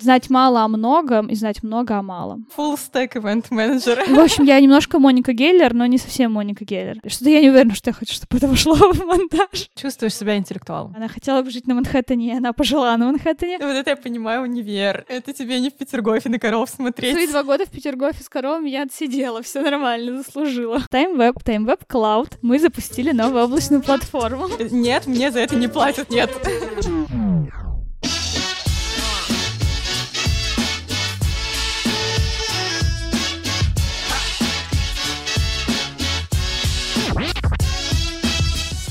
[0.00, 2.46] знать мало о многом и знать много о малом.
[2.56, 4.04] Full stack event менеджер.
[4.08, 6.98] В общем, я немножко Моника Геллер, но не совсем Моника Геллер.
[7.06, 9.68] Что-то я не уверена, что я хочу, чтобы это вошло в монтаж.
[9.74, 10.94] Чувствуешь себя интеллектуалом.
[10.96, 13.58] Она хотела бы жить на Манхэттене, и она пожила на Манхэттене.
[13.58, 15.04] Вот это я понимаю, универ.
[15.08, 17.12] Это тебе не в Петергофе на коров смотреть.
[17.14, 20.82] Свои два года в Петергофе с коровами я отсидела, все нормально, заслужила.
[20.92, 22.32] TimeWeb, TimeWeb Cloud.
[22.42, 24.48] Мы запустили новую облачную платформу.
[24.70, 26.30] Нет, мне за это не платят, нет.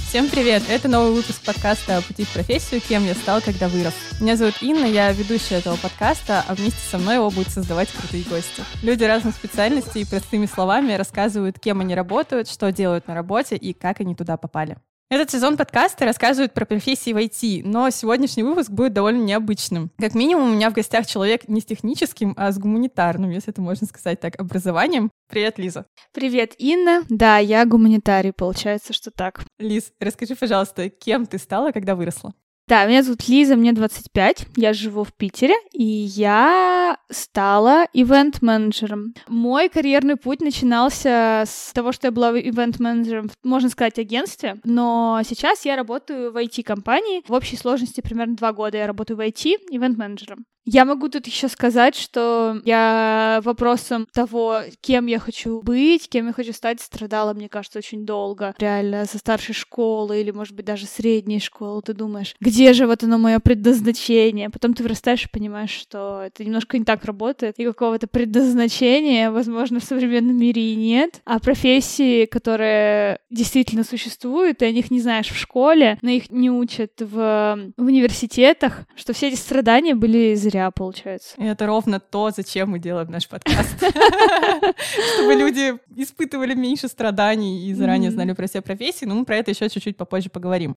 [0.10, 0.64] Всем привет!
[0.68, 2.82] Это новый выпуск подкаста «Пути в профессию.
[2.82, 3.94] Кем я стал, когда вырос».
[4.20, 8.24] Меня зовут Инна, я ведущая этого подкаста, а вместе со мной его будут создавать крутые
[8.24, 8.64] гости.
[8.82, 14.00] Люди разных специальностей простыми словами рассказывают, кем они работают, что делают на работе и как
[14.00, 14.78] они туда попали.
[15.12, 19.90] Этот сезон подкаста рассказывает про профессии в IT, но сегодняшний выпуск будет довольно необычным.
[19.98, 23.60] Как минимум, у меня в гостях человек не с техническим, а с гуманитарным, если это
[23.60, 25.10] можно сказать так, образованием.
[25.28, 25.88] Привет, Лиза.
[26.14, 27.06] Привет, Инна.
[27.10, 29.44] Да, я гуманитарий, получается, что так.
[29.58, 32.36] Лиз, расскажи, пожалуйста, кем ты стала, когда выросла?
[32.70, 39.16] Да, меня зовут Лиза, мне 25, я живу в Питере, и я стала ивент-менеджером.
[39.28, 45.66] Мой карьерный путь начинался с того, что я была ивент-менеджером, можно сказать, агентстве, но сейчас
[45.66, 47.24] я работаю в IT-компании.
[47.28, 50.46] В общей сложности примерно два года я работаю в IT ивент-менеджером.
[50.72, 56.34] Я могу тут еще сказать, что я вопросом того, кем я хочу быть, кем я
[56.34, 58.54] хочу стать, страдала, мне кажется, очень долго.
[58.60, 61.82] Реально, со старшей школы или, может быть, даже средней школы.
[61.82, 64.52] Ты думаешь, где же вот оно мое предназначение?
[64.52, 69.80] Потом ты вырастаешь и понимаешь, что это немножко не так работает, и какого-то предназначения, возможно,
[69.80, 71.22] в современном мире и нет.
[71.26, 76.52] А профессии, которые действительно существуют, ты о них не знаешь в школе, но их не
[76.52, 81.36] учат в университетах, что все эти страдания были зря зря, получается.
[81.38, 83.78] И это ровно то, зачем мы делаем наш подкаст.
[85.16, 89.06] Чтобы люди испытывали меньше страданий и заранее знали про все профессии.
[89.06, 90.76] Но мы про это еще чуть-чуть попозже поговорим.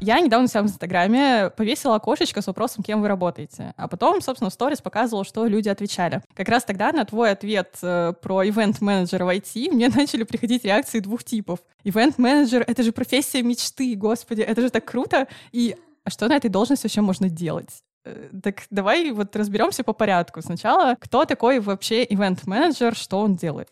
[0.00, 3.74] Я недавно себя в Инстаграме повесила окошечко с вопросом, кем вы работаете.
[3.76, 6.22] А потом, собственно, в сторис показывала, что люди отвечали.
[6.34, 11.00] Как раз тогда на твой ответ э, про ивент-менеджера в IT мне начали приходить реакции
[11.00, 11.58] двух типов.
[11.84, 15.28] Ивент-менеджер— это же профессия мечты, господи, это же так круто.
[15.52, 17.82] И а что на этой должности вообще можно делать?
[18.06, 20.40] Э, так давай вот разберемся по порядку.
[20.40, 23.68] Сначала, кто такой вообще ивент-менеджер, что он делает?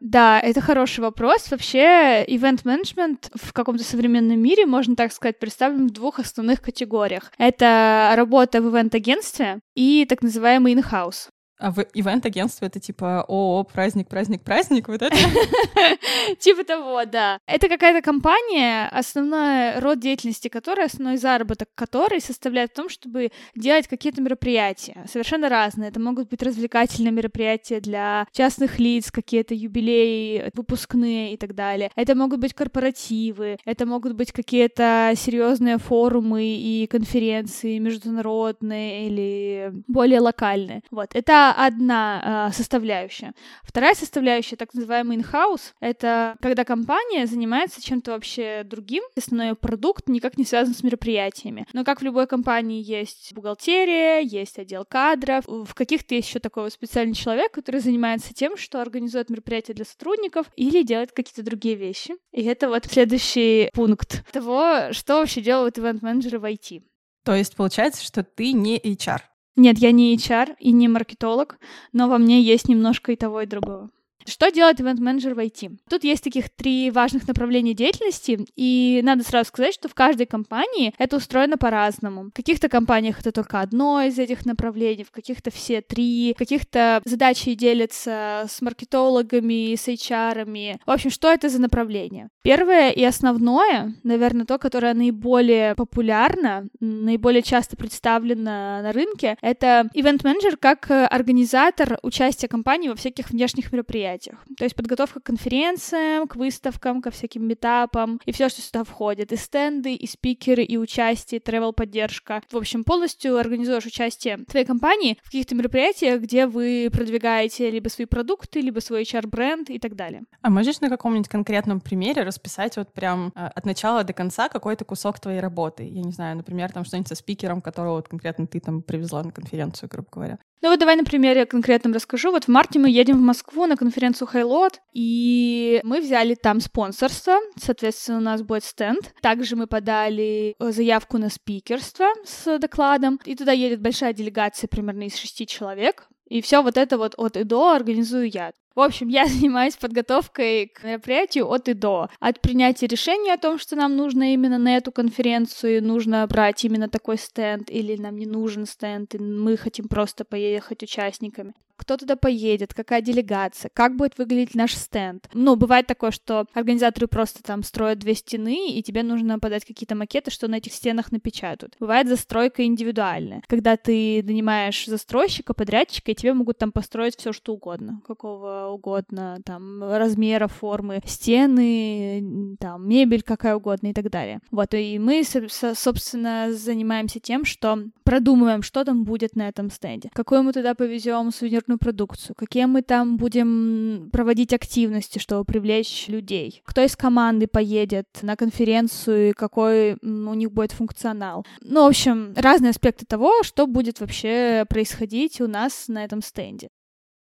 [0.00, 1.50] Да, это хороший вопрос.
[1.50, 7.30] Вообще, ивент-менеджмент в каком-то современном мире, можно так сказать, представлен в двух основных категориях.
[7.36, 11.28] Это работа в ивент-агентстве и так называемый in-house.
[11.60, 15.14] А в ивент-агентстве это типа ООО, праздник, праздник, праздник, вот это?
[16.38, 17.38] Типа того, да.
[17.46, 23.88] Это какая-то компания, основной род деятельности которой, основной заработок которой составляет в том, чтобы делать
[23.88, 25.90] какие-то мероприятия, совершенно разные.
[25.90, 31.90] Это могут быть развлекательные мероприятия для частных лиц, какие-то юбилеи, выпускные и так далее.
[31.94, 40.20] Это могут быть корпоративы, это могут быть какие-то серьезные форумы и конференции международные или более
[40.20, 40.82] локальные.
[40.90, 41.10] Вот.
[41.12, 43.32] Это одна э, составляющая.
[43.62, 50.38] Вторая составляющая, так называемый in-house, это когда компания занимается чем-то вообще другим, основной продукт никак
[50.38, 51.66] не связан с мероприятиями.
[51.72, 56.70] Но как в любой компании есть бухгалтерия, есть отдел кадров, в каких-то есть еще такой
[56.70, 62.14] специальный человек, который занимается тем, что организует мероприятия для сотрудников или делает какие-то другие вещи.
[62.32, 66.82] И это вот следующий пункт того, что вообще делают ивент-менеджеры в IT.
[67.24, 69.20] То есть получается, что ты не HR.
[69.60, 71.58] Нет, я не HR и не маркетолог,
[71.92, 73.90] но во мне есть немножко и того, и другого.
[74.26, 75.78] Что делает ивент-менеджер в IT?
[75.88, 80.92] Тут есть таких три важных направления деятельности, и надо сразу сказать, что в каждой компании
[80.98, 82.24] это устроено по-разному.
[82.24, 87.00] В каких-то компаниях это только одно из этих направлений, в каких-то все три, в каких-то
[87.04, 90.44] задачи делятся с маркетологами, с HR.
[90.44, 90.78] -ами.
[90.86, 92.28] В общем, что это за направление?
[92.42, 100.56] Первое и основное, наверное, то, которое наиболее популярно, наиболее часто представлено на рынке, это ивент-менеджер
[100.56, 104.38] как организатор участия компании во всяких внешних мероприятиях мероприятиях.
[104.56, 109.32] То есть подготовка к конференциям, к выставкам, ко всяким метапам и все, что сюда входит.
[109.32, 115.18] И стенды, и спикеры, и участие, travel поддержка В общем, полностью организуешь участие твоей компании
[115.22, 120.22] в каких-то мероприятиях, где вы продвигаете либо свои продукты, либо свой HR-бренд и так далее.
[120.42, 124.84] А можешь на каком-нибудь конкретном примере расписать вот прям э, от начала до конца какой-то
[124.84, 125.84] кусок твоей работы?
[125.84, 129.32] Я не знаю, например, там что-нибудь со спикером, которого вот конкретно ты там привезла на
[129.32, 130.38] конференцию, грубо говоря.
[130.62, 132.30] Ну вот давай на примере конкретном расскажу.
[132.30, 137.38] Вот в марте мы едем в Москву на конференцию Хайлот, и мы взяли там спонсорство,
[137.56, 139.14] соответственно, у нас будет стенд.
[139.22, 145.04] Также мы подали э, заявку на спикерство с докладом, и туда едет большая делегация примерно
[145.04, 146.08] из шести человек.
[146.30, 148.52] И все вот это вот от и до организую я.
[148.74, 152.08] В общем, я занимаюсь подготовкой к мероприятию от и до.
[152.20, 156.88] От принятия решения о том, что нам нужно именно на эту конференцию, нужно брать именно
[156.88, 162.14] такой стенд, или нам не нужен стенд, и мы хотим просто поехать участниками кто туда
[162.16, 165.28] поедет, какая делегация, как будет выглядеть наш стенд.
[165.32, 169.94] Ну, бывает такое, что организаторы просто там строят две стены, и тебе нужно подать какие-то
[169.94, 171.76] макеты, что на этих стенах напечатают.
[171.80, 177.54] Бывает застройка индивидуальная, когда ты нанимаешь застройщика, подрядчика, и тебе могут там построить все что
[177.54, 184.40] угодно, какого угодно, там, размера, формы, стены, там, мебель какая угодно и так далее.
[184.50, 190.42] Вот, и мы, собственно, занимаемся тем, что продумываем, что там будет на этом стенде, какую
[190.42, 196.62] мы туда повезем сувенирную конкретную продукцию, какие мы там будем проводить активности, чтобы привлечь людей,
[196.64, 201.46] кто из команды поедет на конференцию и какой у них будет функционал.
[201.62, 206.68] Ну, в общем, разные аспекты того, что будет вообще происходить у нас на этом стенде.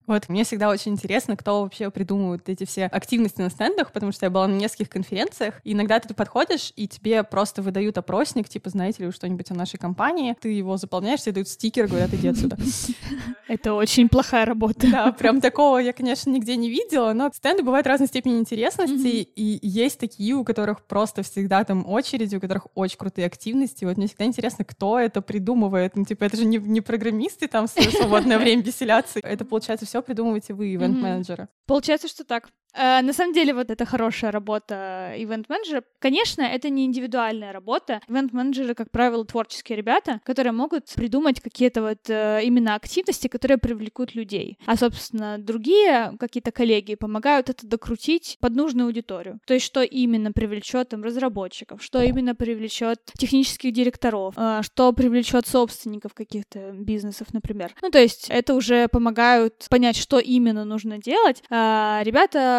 [0.10, 4.26] Вот, мне всегда очень интересно, кто вообще придумывает эти все активности на стендах, потому что
[4.26, 8.72] я была на нескольких конференциях, и иногда ты подходишь, и тебе просто выдают опросник, типа,
[8.72, 12.28] знаете ли вы что-нибудь о нашей компании, ты его заполняешь, тебе дают стикер, говорят, иди
[12.28, 12.58] отсюда.
[13.48, 14.88] Это очень плохая работа.
[14.92, 19.60] Да, прям такого я, конечно, нигде не видела, но стенды бывают разной степени интересности, и
[19.62, 23.86] есть такие, у которых просто всегда там очереди, у которых очень крутые активности.
[23.86, 25.96] Вот мне всегда интересно, кто это придумывает.
[25.96, 29.20] Ну, типа, это же не, не программисты там в свободное время веселятся.
[29.20, 31.50] Это, получается, все придумываете вы, ивент-менеджеры.
[31.66, 32.50] Получается, что так.
[32.74, 35.84] Э, на самом деле, вот это хорошая работа ивент-менеджера.
[36.00, 38.02] Конечно, это не индивидуальная работа.
[38.08, 44.16] Ивент-менеджеры, как правило, творческие ребята, которые могут придумать какие-то вот э, именно активности, которые привлекут
[44.16, 44.58] людей.
[44.66, 49.40] А, собственно, другие какие-то коллеги помогают это докрутить под нужную аудиторию.
[49.46, 55.48] То есть, что именно привлечет там разработчиков, что именно привлечет технических директоров, э, что привлечет
[55.48, 57.74] собственников каких-то бизнесов, например.
[57.82, 61.44] Ну, то есть, это уже помогают понять, что именно нужно делать.
[61.50, 62.02] А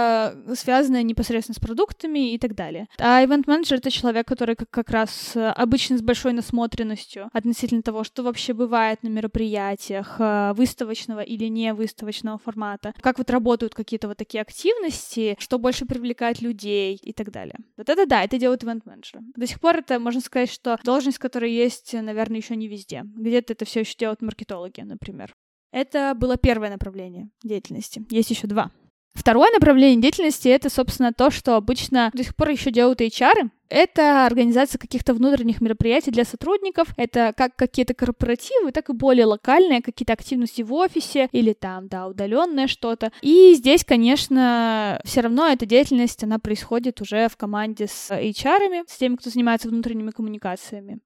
[0.00, 2.88] ребята связанное непосредственно с продуктами и так далее.
[2.98, 8.04] А ивент-менеджер— это человек, который как, как раз э, обычно с большой насмотренностью относительно того,
[8.04, 14.08] что вообще бывает на мероприятиях э, выставочного или не выставочного формата, как вот работают какие-то
[14.08, 17.56] вот такие активности, что больше привлекает людей и так далее.
[17.76, 19.22] Вот это да, это делают ивент-менеджеры.
[19.36, 23.02] До сих пор это, можно сказать, что должность, которая есть, наверное, еще не везде.
[23.04, 25.34] Где-то это все еще делают маркетологи, например.
[25.72, 28.04] Это было первое направление деятельности.
[28.10, 28.70] Есть еще два.
[29.14, 33.50] Второе направление деятельности— это, собственно, то, что обычно до сих пор еще делают HR.
[33.68, 36.88] Это организация каких-то внутренних мероприятий для сотрудников.
[36.96, 42.08] Это как какие-то корпоративы, так и более локальные какие-то активности в офисе или там, да,
[42.08, 43.12] удаленное что-то.
[43.20, 48.96] И здесь, конечно, все равно эта деятельность, она происходит уже в команде с HR, с
[48.96, 51.00] теми, кто занимается внутренними коммуникациями.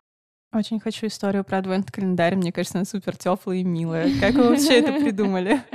[0.54, 2.36] Очень хочу историю про адвент-календарь.
[2.36, 4.08] Мне кажется, она супер теплая и милая.
[4.20, 5.60] Как вы вообще это придумали?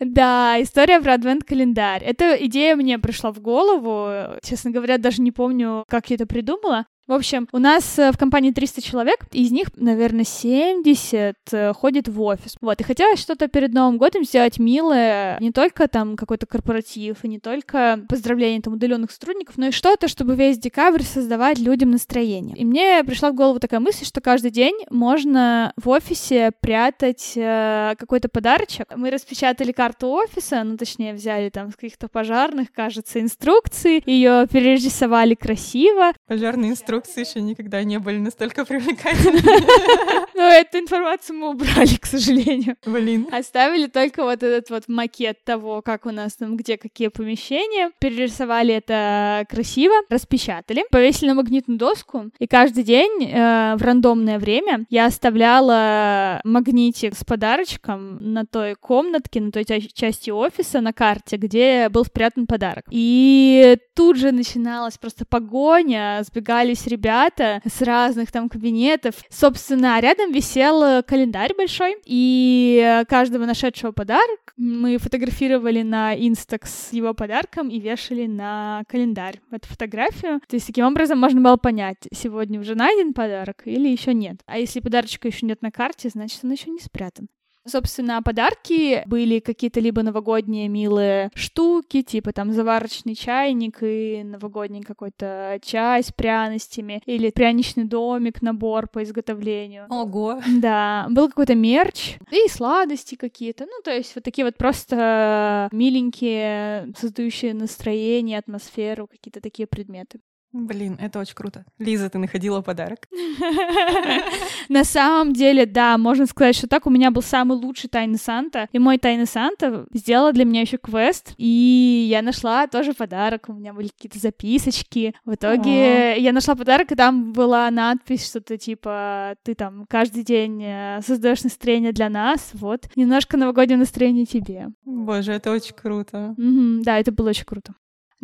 [0.00, 2.02] Да, история про адвент-календарь.
[2.02, 4.36] Эта идея мне пришла в голову.
[4.42, 6.86] Честно говоря, даже не помню, как я это придумала.
[7.06, 12.08] В общем, у нас э, в компании 300 человек, из них, наверное, 70 э, ходит
[12.08, 12.56] в офис.
[12.62, 17.28] Вот, и хотелось что-то перед Новым годом сделать милое, не только там какой-то корпоратив, и
[17.28, 22.56] не только поздравление там удаленных сотрудников, но и что-то, чтобы весь декабрь создавать людям настроение.
[22.56, 27.96] И мне пришла в голову такая мысль, что каждый день можно в офисе прятать э,
[27.98, 28.86] какой-то подарочек.
[28.96, 35.34] Мы распечатали карту офиса, ну, точнее, взяли там с каких-то пожарных, кажется, инструкции, ее перерисовали
[35.34, 36.12] красиво.
[36.26, 40.24] Пожарные инструкции инструкции еще никогда не были настолько привлекательными.
[40.34, 42.76] Ну, эту информацию мы убрали, к сожалению.
[42.84, 43.28] Блин.
[43.30, 47.90] Оставили только вот этот вот макет того, как у нас там, где какие помещения.
[47.98, 54.84] Перерисовали это красиво, распечатали, повесили на магнитную доску, и каждый день э, в рандомное время
[54.90, 61.88] я оставляла магнитик с подарочком на той комнатке, на той части офиса, на карте, где
[61.88, 62.84] был спрятан подарок.
[62.90, 69.14] И тут же начиналась просто погоня, сбегались собрались ребята с разных там кабинетов.
[69.30, 76.92] Собственно, рядом висел э, календарь большой, и каждого нашедшего подарок мы фотографировали на Instax с
[76.92, 80.40] его подарком и вешали на календарь эту фотографию.
[80.48, 84.40] То есть таким образом можно было понять, сегодня уже найден подарок или еще нет.
[84.46, 87.28] А если подарочка еще нет на карте, значит он еще не спрятан.
[87.66, 95.58] Собственно, подарки были какие-то либо новогодние милые штуки, типа там заварочный чайник и новогодний какой-то
[95.62, 99.86] чай с пряностями, или пряничный домик, набор по изготовлению.
[99.88, 100.40] Ого!
[100.60, 103.64] Да, был какой-то мерч и сладости какие-то.
[103.64, 110.20] Ну, то есть вот такие вот просто миленькие, создающие настроение, атмосферу, какие-то такие предметы.
[110.54, 111.64] Блин, это очень круто.
[111.80, 113.08] Лиза, ты находила подарок?
[114.68, 118.68] На самом деле, да, можно сказать, что так у меня был самый лучший тайный Санта.
[118.70, 121.34] И мой тайный Санта сделала для меня еще квест.
[121.38, 123.48] И я нашла тоже подарок.
[123.48, 125.12] У меня были какие-то записочки.
[125.24, 130.62] В итоге я нашла подарок, и там была надпись что-то типа ты там каждый день
[130.62, 132.50] э, создаешь настроение для нас.
[132.52, 132.88] Вот.
[132.94, 134.68] Немножко новогоднего настроения тебе.
[134.84, 136.36] Боже, это очень круто.
[136.84, 137.74] Да, это было очень круто.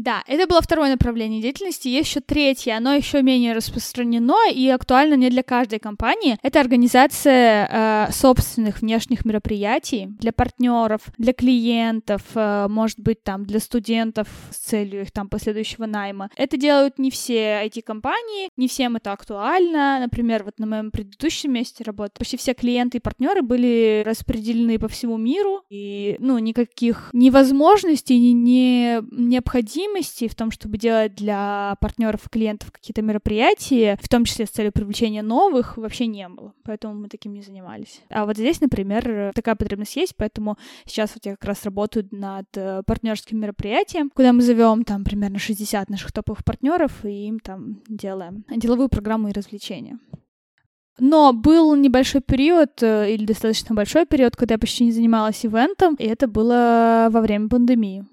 [0.00, 1.88] Да, это было второе направление деятельности.
[1.88, 6.38] Есть еще третье, оно еще менее распространено и актуально не для каждой компании.
[6.42, 7.68] Это организация
[8.08, 14.56] э, собственных внешних мероприятий для партнеров, для клиентов, э, может быть, там для студентов с
[14.56, 16.30] целью их там последующего найма.
[16.34, 19.98] Это делают не все IT-компании, не всем это актуально.
[20.00, 24.88] Например, вот на моем предыдущем месте работы почти все клиенты и партнеры были распределены по
[24.88, 31.76] всему миру, и ну никаких невозможностей, ни, не необходимости необходимости в том, чтобы делать для
[31.80, 36.52] партнеров и клиентов какие-то мероприятия, в том числе с целью привлечения новых, вообще не было.
[36.64, 38.00] Поэтому мы таким не занимались.
[38.08, 40.56] А вот здесь, например, такая потребность есть, поэтому
[40.86, 45.38] сейчас вот я как раз работаю над э, партнерским мероприятием, куда мы зовем там примерно
[45.38, 49.98] 60 наших топовых партнеров и им там делаем деловую программу и развлечения.
[50.98, 55.94] Но был небольшой период, э, или достаточно большой период, когда я почти не занималась ивентом,
[55.94, 58.04] и это было во время пандемии.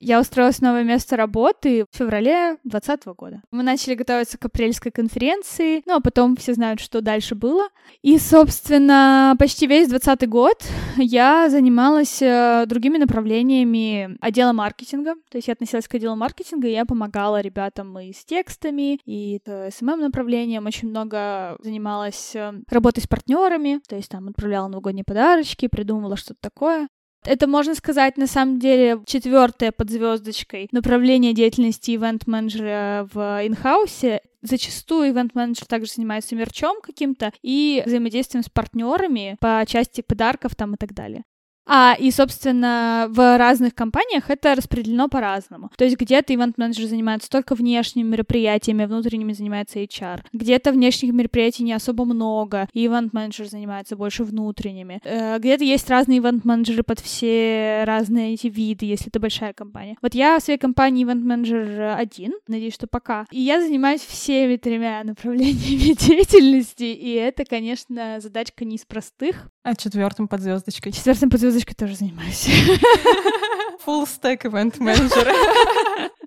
[0.00, 3.42] Я устроилась в новое место работы в феврале 2020 года.
[3.50, 7.68] Мы начали готовиться к апрельской конференции, ну а потом все знают, что дальше было.
[8.02, 10.64] И, собственно, почти весь 2020 год
[10.96, 15.14] я занималась э, другими направлениями отдела маркетинга.
[15.30, 19.40] То есть я относилась к отделу маркетинга, и я помогала ребятам и с текстами, и
[19.44, 20.66] с СММ-направлением.
[20.66, 26.38] Очень много занималась э, работой с партнерами, то есть там отправляла новогодние подарочки, придумывала что-то
[26.40, 26.88] такое.
[27.24, 34.20] Это, можно сказать, на самом деле четвертое под звездочкой направление деятельности ивент-менеджера в инхаусе.
[34.40, 40.76] Зачастую ивент-менеджер также занимается мерчом каким-то и взаимодействием с партнерами по части подарков там и
[40.76, 41.24] так далее.
[41.68, 45.70] А, и, собственно, в разных компаниях это распределено по-разному.
[45.76, 50.22] То есть где-то ивент-менеджер занимается только внешними мероприятиями, внутренними занимается HR.
[50.32, 55.00] Где-то внешних мероприятий не особо много, и ивент-менеджер занимается больше внутренними.
[55.04, 59.96] Э, где-то есть разные ивент-менеджеры под все разные эти виды, если это большая компания.
[60.00, 63.26] Вот я в своей компании ивент-менеджер один, надеюсь, что пока.
[63.30, 69.50] И я занимаюсь всеми тремя направлениями деятельности, и это, конечно, задачка не из простых.
[69.62, 70.92] А четвертым под звездочкой?
[70.92, 72.46] Четвертым под звездочкой тоже занимаюсь.
[73.86, 76.10] Full stack event manager.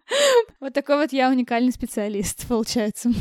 [0.59, 3.11] Вот такой вот я уникальный специалист, получается.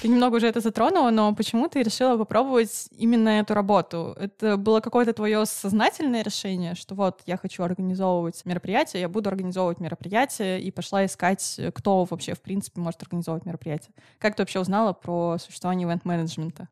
[0.00, 4.16] Ты немного уже это затронула, но почему ты решила попробовать именно эту работу?
[4.18, 9.78] Это было какое-то твое сознательное решение, что вот я хочу организовывать мероприятие, я буду организовывать
[9.78, 13.92] мероприятие, и пошла искать, кто вообще, в принципе, может организовывать мероприятие.
[14.18, 16.68] Как ты вообще узнала про существование ивент-менеджмента?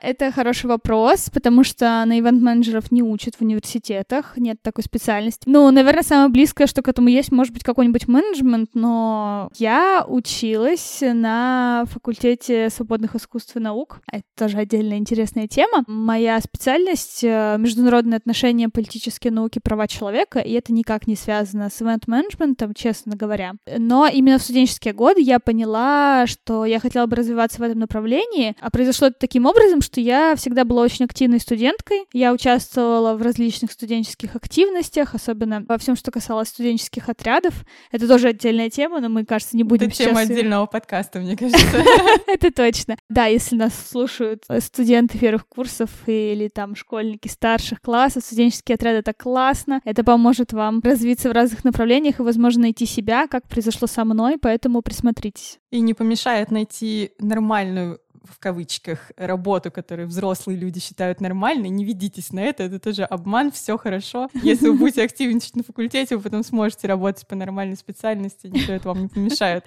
[0.00, 5.44] Это хороший вопрос, потому что на ивент-менеджеров не учат в университетах, нет такой специальности.
[5.46, 10.98] Ну, наверное, самое близкое, что к этому есть, может быть, какой-нибудь менеджмент, но я училась
[11.00, 14.00] на факультете свободных искусств и наук.
[14.10, 15.84] Это тоже отдельная интересная тема.
[15.86, 22.74] Моя специальность— международные отношения, политические науки, права человека, и это никак не связано с ивент-менеджментом,
[22.74, 23.54] честно говоря.
[23.78, 28.54] Но именно в студенческие годы я поняла, что я хотела бы развиваться в этом направлении,
[28.60, 32.06] а произошло это таким образом, что я всегда была очень активной студенткой.
[32.12, 37.54] Я участвовала в различных студенческих активностях, особенно во всем, что касалось студенческих отрядов.
[37.92, 41.84] Это тоже отдельная тема, но мы, кажется, не будем Это тема отдельного подкаста, мне кажется.
[42.26, 42.96] Это точно.
[43.08, 49.12] Да, если нас слушают студенты первых курсов или там школьники старших классов, студенческие отряды— это
[49.12, 49.80] классно.
[49.84, 54.38] Это поможет вам развиться в разных направлениях и, возможно, найти себя, как произошло со мной,
[54.40, 55.58] поэтому присмотритесь.
[55.70, 62.32] И не помешает найти нормальную в кавычках работу, которую взрослые люди считают нормальной, не ведитесь
[62.32, 64.28] на это, это тоже обман, все хорошо.
[64.34, 68.88] Если вы будете активничать на факультете, вы потом сможете работать по нормальной специальности, никто это
[68.88, 69.64] вам не помешает.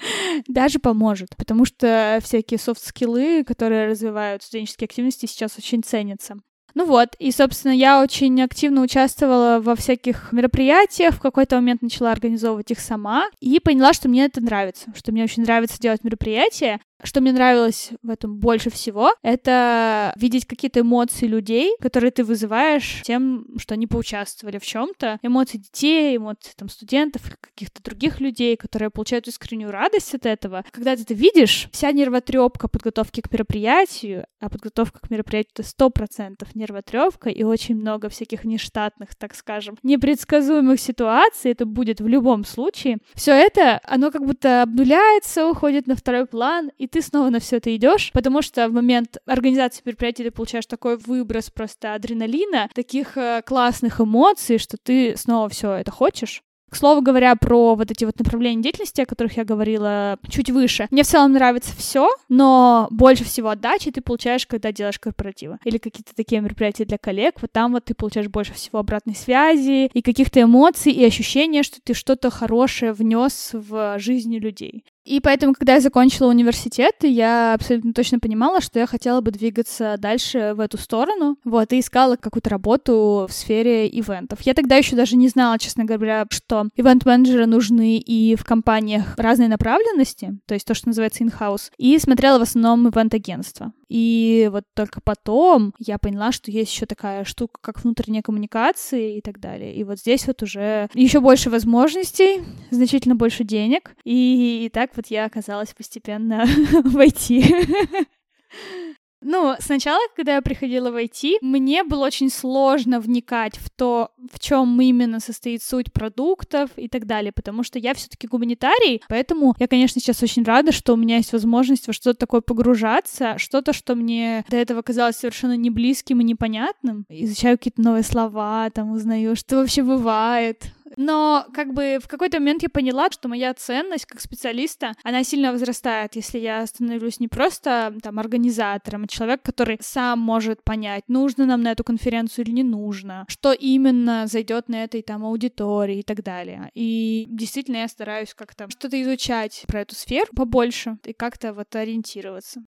[0.47, 6.37] Даже поможет, потому что всякие софт-скиллы, которые развивают студенческие активности, сейчас очень ценятся.
[6.77, 12.11] Ну вот, и, собственно, я очень активно участвовала во всяких мероприятиях, в какой-то момент начала
[12.11, 16.79] организовывать их сама, и поняла, что мне это нравится, что мне очень нравится делать мероприятия,
[17.03, 23.01] что мне нравилось в этом больше всего, это видеть какие-то эмоции людей, которые ты вызываешь
[23.03, 25.19] тем, что они поучаствовали в чем-то.
[25.21, 30.65] Эмоции детей, эмоции там, студентов, каких-то других людей, которые получают искреннюю радость от этого.
[30.71, 35.89] Когда ты это видишь, вся нервотрепка подготовки к мероприятию, а подготовка к мероприятию это сто
[35.89, 42.45] процентов нервотрепка и очень много всяких нештатных, так скажем, непредсказуемых ситуаций, это будет в любом
[42.45, 42.97] случае.
[43.13, 47.57] Все это, оно как будто обнуляется, уходит на второй план, и ты снова на все
[47.57, 53.17] это идешь, потому что в момент организации мероприятия ты получаешь такой выброс просто адреналина, таких
[53.17, 56.41] э, классных эмоций, что ты снова все это хочешь.
[56.69, 60.87] К слову говоря, про вот эти вот направления деятельности, о которых я говорила чуть выше.
[60.91, 65.59] Мне в целом нравится все, но больше всего отдачи ты получаешь, когда делаешь корпоративы.
[65.63, 67.35] Или какие-то такие мероприятия для коллег.
[67.41, 71.79] Вот там вот ты получаешь больше всего обратной связи и каких-то эмоций и ощущения, что
[71.81, 74.83] ты что-то хорошее внес в жизни людей.
[75.07, 79.95] И поэтому, когда я закончила университет, я абсолютно точно понимала, что я хотела бы двигаться
[79.97, 84.41] дальше в эту сторону, вот, и искала какую-то работу в сфере ивентов.
[84.41, 89.47] Я тогда еще даже не знала, честно говоря, что ивент-менеджеры нужны и в компаниях разной
[89.47, 93.71] направленности, то есть то, что называется in-house, и смотрела в основном ивент-агентства.
[93.89, 99.21] И вот только потом я поняла, что есть еще такая штука, как внутренняя коммуникация и
[99.21, 99.73] так далее.
[99.73, 103.95] И вот здесь вот уже еще больше возможностей, значительно больше денег.
[104.03, 106.45] И, и так вот я оказалась постепенно
[106.83, 108.07] в IT.
[109.21, 114.39] Ну, сначала, когда я приходила в IT, мне было очень сложно вникать в то, в
[114.39, 119.67] чем именно состоит суть продуктов и так далее, потому что я все-таки гуманитарий, поэтому я,
[119.67, 123.95] конечно, сейчас очень рада, что у меня есть возможность во что-то такое погружаться, что-то, что
[123.95, 127.05] мне до этого казалось совершенно не близким и непонятным.
[127.09, 132.63] Изучаю какие-то новые слова, там узнаю, что вообще бывает, но как бы в какой-то момент
[132.63, 137.95] я поняла, что моя ценность как специалиста, она сильно возрастает, если я становлюсь не просто
[138.01, 142.63] там организатором, а человек, который сам может понять, нужно нам на эту конференцию или не
[142.63, 146.71] нужно, что именно зайдет на этой там аудитории и так далее.
[146.73, 152.61] И действительно я стараюсь как-то что-то изучать про эту сферу побольше и как-то вот ориентироваться.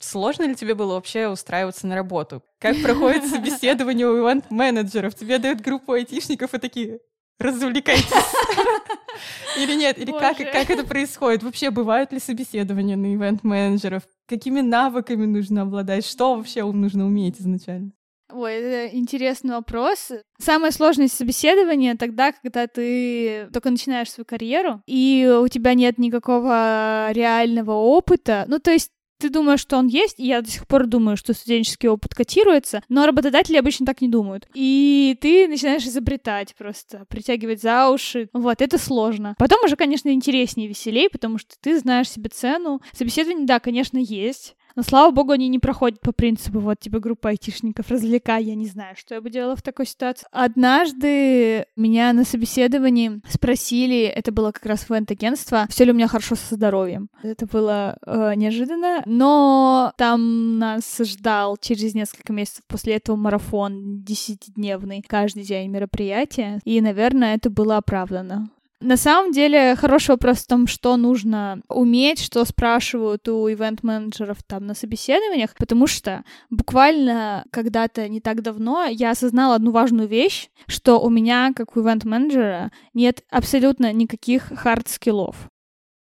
[0.00, 2.42] Сложно ли тебе было вообще устраиваться на работу?
[2.58, 5.14] Как проходит собеседование у ивент-менеджеров?
[5.14, 7.00] Тебе дают группу айтишников и такие,
[7.38, 8.06] развлекайтесь.
[9.58, 9.98] Или нет?
[9.98, 11.42] Или как, как это происходит?
[11.42, 14.02] Вообще, бывают ли собеседования на ивент-менеджеров?
[14.26, 16.06] Какими навыками нужно обладать?
[16.06, 17.92] Что вообще нужно уметь изначально?
[18.32, 20.10] Ой, это интересный вопрос.
[20.38, 27.08] Самое сложное собеседование тогда, когда ты только начинаешь свою карьеру, и у тебя нет никакого
[27.12, 28.44] реального опыта.
[28.48, 31.32] Ну, то есть ты думаешь, что он есть, и я до сих пор думаю, что
[31.32, 34.48] студенческий опыт котируется, но работодатели обычно так не думают.
[34.54, 38.28] И ты начинаешь изобретать просто, притягивать за уши.
[38.32, 39.34] Вот, это сложно.
[39.38, 42.80] Потом уже, конечно, интереснее и веселее, потому что ты знаешь себе цену.
[42.92, 44.56] Собеседование, да, конечно, есть.
[44.76, 48.66] Но, слава богу, они не проходят по принципу, вот тебе группа айтишников, развлекай, я не
[48.66, 50.26] знаю, что я бы делала в такой ситуации.
[50.30, 56.34] Однажды меня на собеседовании спросили, это было как раз агентство, все ли у меня хорошо
[56.34, 57.08] со здоровьем.
[57.22, 65.02] Это было э, неожиданно, но там нас ждал через несколько месяцев после этого марафон десятидневный,
[65.06, 68.50] каждый день мероприятия, и, наверное, это было оправдано.
[68.80, 74.42] На самом деле, хороший вопрос в том, что нужно уметь, что спрашивают у event менеджеров
[74.46, 80.50] там на собеседованиях, потому что буквально когда-то не так давно я осознала одну важную вещь,
[80.66, 85.36] что у меня, как у event менеджера, нет абсолютно никаких hard skill ов.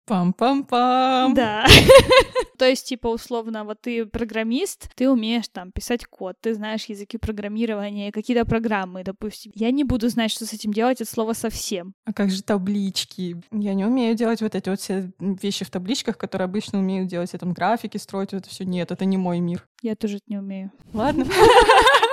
[0.07, 1.33] Пам-пам-пам.
[1.33, 1.65] Да.
[2.57, 7.17] То есть, типа, условно, вот ты программист, ты умеешь там писать код, ты знаешь языки
[7.17, 9.51] программирования, какие-то программы, допустим.
[9.55, 11.93] Я не буду знать, что с этим делать от слова совсем.
[12.05, 13.41] А как же таблички?
[13.51, 17.33] Я не умею делать вот эти вот все вещи в табличках, которые обычно умеют делать,
[17.33, 18.63] я там графики строить, вот это все.
[18.63, 19.67] Нет, это не мой мир.
[19.81, 20.71] Я тоже это не умею.
[20.93, 21.25] Ладно.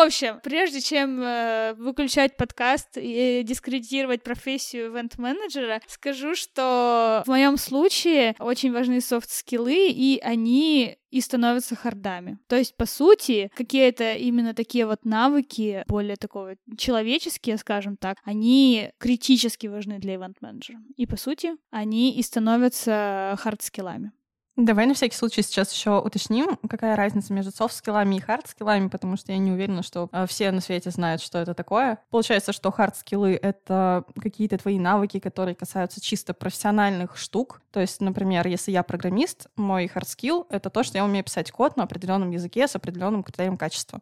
[0.00, 7.56] Общем, прежде чем э, выключать подкаст и дискредитировать профессию event менеджера, скажу, что в моем
[7.56, 12.38] случае очень важны soft skill ы, и они и становятся hard ами.
[12.46, 18.92] То есть, по сути, какие-то именно такие вот навыки, более такого человеческие, скажем так, они
[18.98, 20.78] критически важны для event менеджера.
[20.96, 24.12] И, по сути, они и становятся hard skill ами.
[24.58, 28.41] Давай на всякий случай сейчас еще уточним, какая разница между soft skill ами и hard
[28.41, 31.54] skill ами, потому что я не уверена, что э, все на свете знают, что это
[31.54, 31.98] такое.
[32.10, 37.60] Получается, что hard skill ы— это какие-то твои навыки, которые касаются чисто профессиональных штук.
[37.70, 41.52] То есть, например, если я программист, мой hard skill— это то, что я умею писать
[41.52, 44.00] код на определенном языке с определенным критерием качества.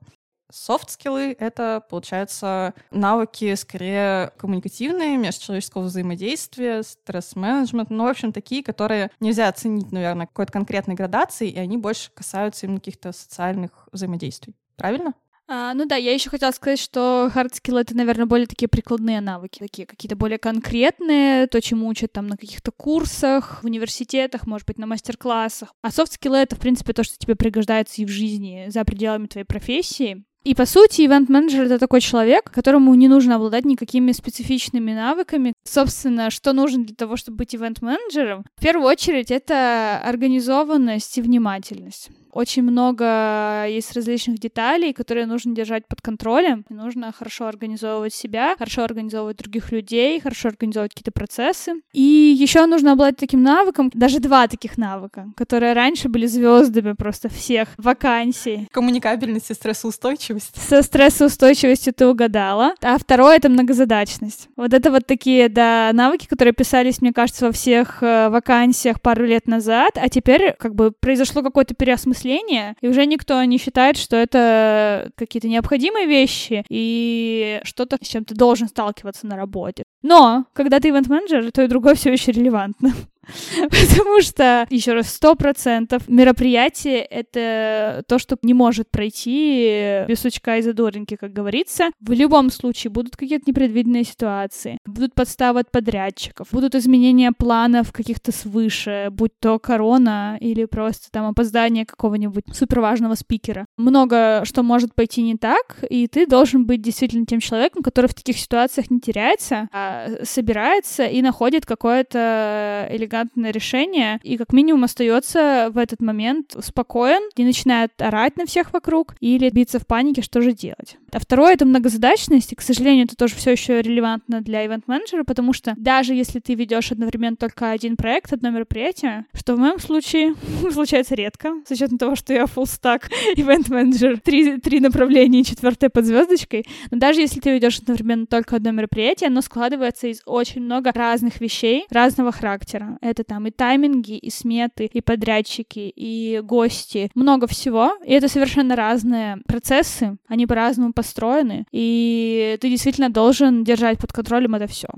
[0.51, 8.63] Soft skill ы— это, получается, навыки скорее коммуникативные, межчеловеческого взаимодействия, стресс-менеджмент, ну, в общем, такие,
[8.63, 14.55] которые нельзя оценить, наверное, какой-то конкретной градации, и они больше касаются именно каких-то социальных взаимодействий.
[14.77, 15.15] Правильно?
[15.49, 19.61] А, ну да, я еще хотела сказать, что skill это, наверное, более такие прикладные навыки,
[19.61, 24.79] такие какие-то более конкретные, то, чему учат там на каких-то курсах, в университетах, может быть,
[24.79, 25.73] на мастер-классах.
[25.83, 29.45] А skill это, в принципе, то, что тебе пригождается и в жизни за пределами твоей
[29.45, 30.25] профессии.
[30.47, 35.55] И, по сути, ивент-менеджер— это такой человек, которому не нужно обладать никакими специфичными навыками.
[35.65, 38.45] Собственно, что нужно для того, чтобы быть ивент-менеджером?
[38.57, 45.89] В первую очередь, это организованность и внимательность очень много есть различных деталей, которые нужно держать
[45.89, 46.67] под контролем.
[46.69, 51.73] И нужно хорошо организовывать себя, хорошо организовывать других людей, хорошо организовывать какие-то процессы.
[51.95, 57.31] И еще нужно обладать таким навыком, даже два таких навыка, которые раньше были звездами просто
[57.31, 58.69] всех вакансий.
[58.71, 60.36] Коммуникабельность и стрессоустойчивость.
[60.55, 62.75] Со стрессоустойчивостью ты угадала.
[62.83, 64.49] А второе— это многозадачность.
[64.57, 69.25] Вот это вот такие, да, навыки, которые писались, мне кажется, во всех э, вакансиях пару
[69.25, 74.16] лет назад, а теперь как бы произошло какое-то переосмысление и уже никто не считает, что
[74.16, 79.85] это какие-то необходимые вещи и что-то, с чем ты должен сталкиваться на работе.
[80.03, 82.92] Но, когда ты ивент-менеджер, то и другое все еще релевантно.
[83.62, 90.59] Потому что, еще раз, сто процентов мероприятие— это то, что не может пройти без сучка
[90.59, 91.91] и задоринки, как говорится.
[92.01, 98.33] В любом случае будут какие-то непредвиденные ситуации, будут подставы от подрядчиков, будут изменения планов каких-то
[98.33, 103.67] свыше, будь то корона или просто там опоздание какого-нибудь суперважного спикера.
[103.77, 108.15] Много что может пойти не так, и ты должен быть действительно тем человеком, который в
[108.15, 114.85] таких ситуациях не теряется, а собирается и находит какое-то элегантное элегантное решение, и как минимум
[114.85, 120.22] остается в этот момент спокоен, не начинает орать на всех вокруг или биться в панике,
[120.22, 120.98] что же делать.
[121.12, 125.52] А второе— это многозадачность, и, к сожалению, это тоже все еще релевантно для ивент-менеджера, потому
[125.52, 130.35] что даже если ты ведешь одновременно только один проект, одно мероприятие, что в моем случае
[130.72, 133.05] случается редко, с учетом того, что я full stack
[133.37, 138.72] ивент-менеджер, три, три направления, четвертое под звездочкой, но даже если ты ведешь одновременно только одно
[138.72, 142.98] мероприятие, оно складывается из очень много разных вещей разного характера.
[143.07, 147.92] Это там и тайминги, и сметы, и подрядчики, и гости, много всего.
[148.05, 154.57] И это совершенно разные процессы, они по-разному построены, и ты действительно должен держать под контролем
[154.57, 154.88] это все.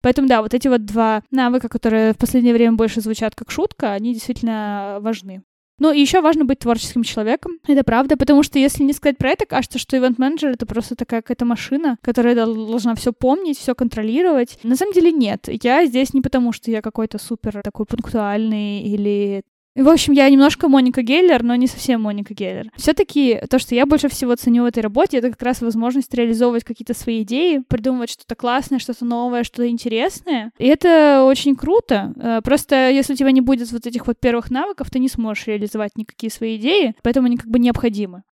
[0.00, 3.92] Поэтому да, вот эти вот два навыка, которые в последнее время больше звучат как шутка,
[3.92, 5.42] они действительно важны.
[5.78, 7.58] Ну, и еще важно быть творческим человеком.
[7.66, 11.22] Это правда, потому что если не сказать про это, кажется, что ивент-менеджер— это просто такая
[11.22, 14.58] какая-то машина, которая должна все помнить, все контролировать.
[14.62, 15.48] На самом деле нет.
[15.62, 19.42] Я здесь не потому, что я какой-то супер такой пунктуальный или
[19.82, 22.70] в общем, я немножко Моника Геллер, но не совсем Моника Геллер.
[22.76, 26.64] Все-таки то, что я больше всего ценю в этой работе, это как раз возможность реализовывать
[26.64, 30.50] какие-то свои идеи, придумывать что-то классное, что-то новое, что-то интересное.
[30.58, 32.12] И это очень круто.
[32.16, 35.46] Э, просто если у тебя не будет вот этих вот первых навыков, ты не сможешь
[35.46, 38.22] реализовать никакие свои идеи, поэтому они как бы необходимы.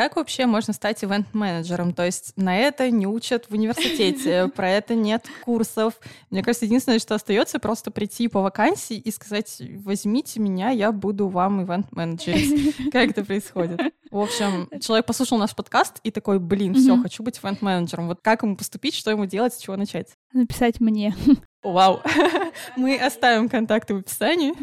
[0.00, 1.92] Как вообще можно стать ивент-менеджером?
[1.92, 6.00] То есть на это не учат в университете, про это нет курсов.
[6.30, 11.28] Мне кажется, единственное, что остается, просто прийти по вакансии и сказать, возьмите меня, я буду
[11.28, 12.76] вам ивент-менеджерить.
[12.92, 13.78] Как это происходит?
[14.10, 18.06] В общем, человек послушал наш подкаст и такой, блин, все, хочу быть ивент-менеджером.
[18.06, 20.08] Вот как ему поступить, что ему делать, с чего начать?
[20.32, 21.14] Написать мне.
[21.62, 22.00] Вау.
[22.76, 24.54] Мы оставим контакты в описании.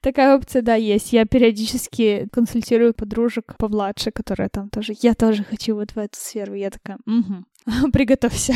[0.00, 1.12] Такая опция, да, есть.
[1.12, 4.94] Я периодически консультирую подружек помладше, которые там тоже...
[5.00, 6.54] Я тоже хочу вот в эту сферу.
[6.54, 7.44] Я такая, угу,
[7.92, 8.54] приготовься.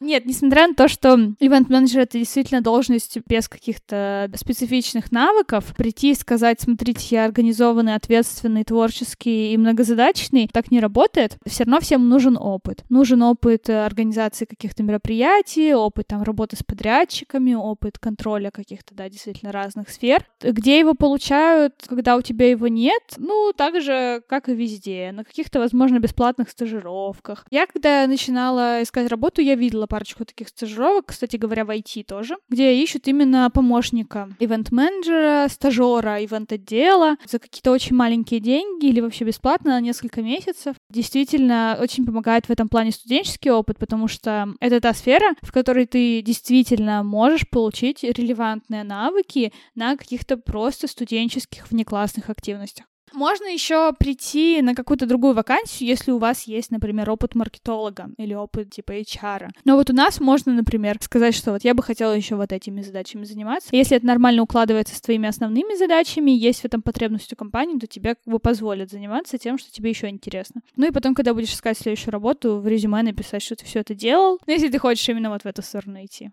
[0.00, 6.14] Нет, несмотря на то, что ивент-менеджер— это действительно должность без каких-то специфичных навыков, прийти и
[6.14, 11.36] сказать, смотрите, я организованный, ответственный, творческий и многозадачный, так не работает.
[11.46, 12.84] Все равно всем нужен опыт.
[12.88, 19.50] Нужен опыт организации каких-то мероприятий, опыт там работы с подрядчиками, опыт контроля каких-то, да, действительно
[19.50, 20.24] разных сфер.
[20.40, 23.02] Где его получают, когда у тебя его нет?
[23.16, 27.44] Ну, так же, как и везде, на каких-то, возможно, бесплатных стажировках.
[27.50, 32.04] Я, когда начинала начинала искать работу, я видела парочку таких стажировок, кстати говоря, в IT
[32.04, 39.24] тоже, где ищут именно помощника, ивент-менеджера, стажера, ивент-отдела за какие-то очень маленькие деньги или вообще
[39.24, 40.76] бесплатно на несколько месяцев.
[40.88, 45.86] Действительно, очень помогает в этом плане студенческий опыт, потому что это та сфера, в которой
[45.86, 52.86] ты действительно можешь получить релевантные навыки на каких-то просто студенческих внеклассных активностях.
[53.18, 58.32] Можно еще прийти на какую-то другую вакансию, если у вас есть, например, опыт маркетолога или
[58.32, 59.48] опыт типа HR.
[59.64, 62.80] Но вот у нас можно, например, сказать, что вот я бы хотела еще вот этими
[62.80, 63.70] задачами заниматься.
[63.72, 67.88] Если это нормально укладывается с твоими основными задачами, есть в этом потребность у компании, то
[67.88, 70.60] тебе как бы позволят заниматься тем, что тебе еще интересно.
[70.76, 73.96] Ну и потом, когда будешь искать следующую работу, в резюме написать, что ты все это
[73.96, 76.30] делал, ну, если ты хочешь именно вот в эту сторону идти.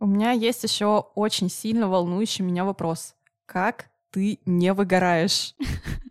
[0.00, 3.14] У меня есть еще очень сильно волнующий меня вопрос.
[3.44, 5.54] Как ты не выгораешь?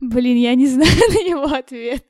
[0.00, 2.04] Блин, я не знаю на него ответ,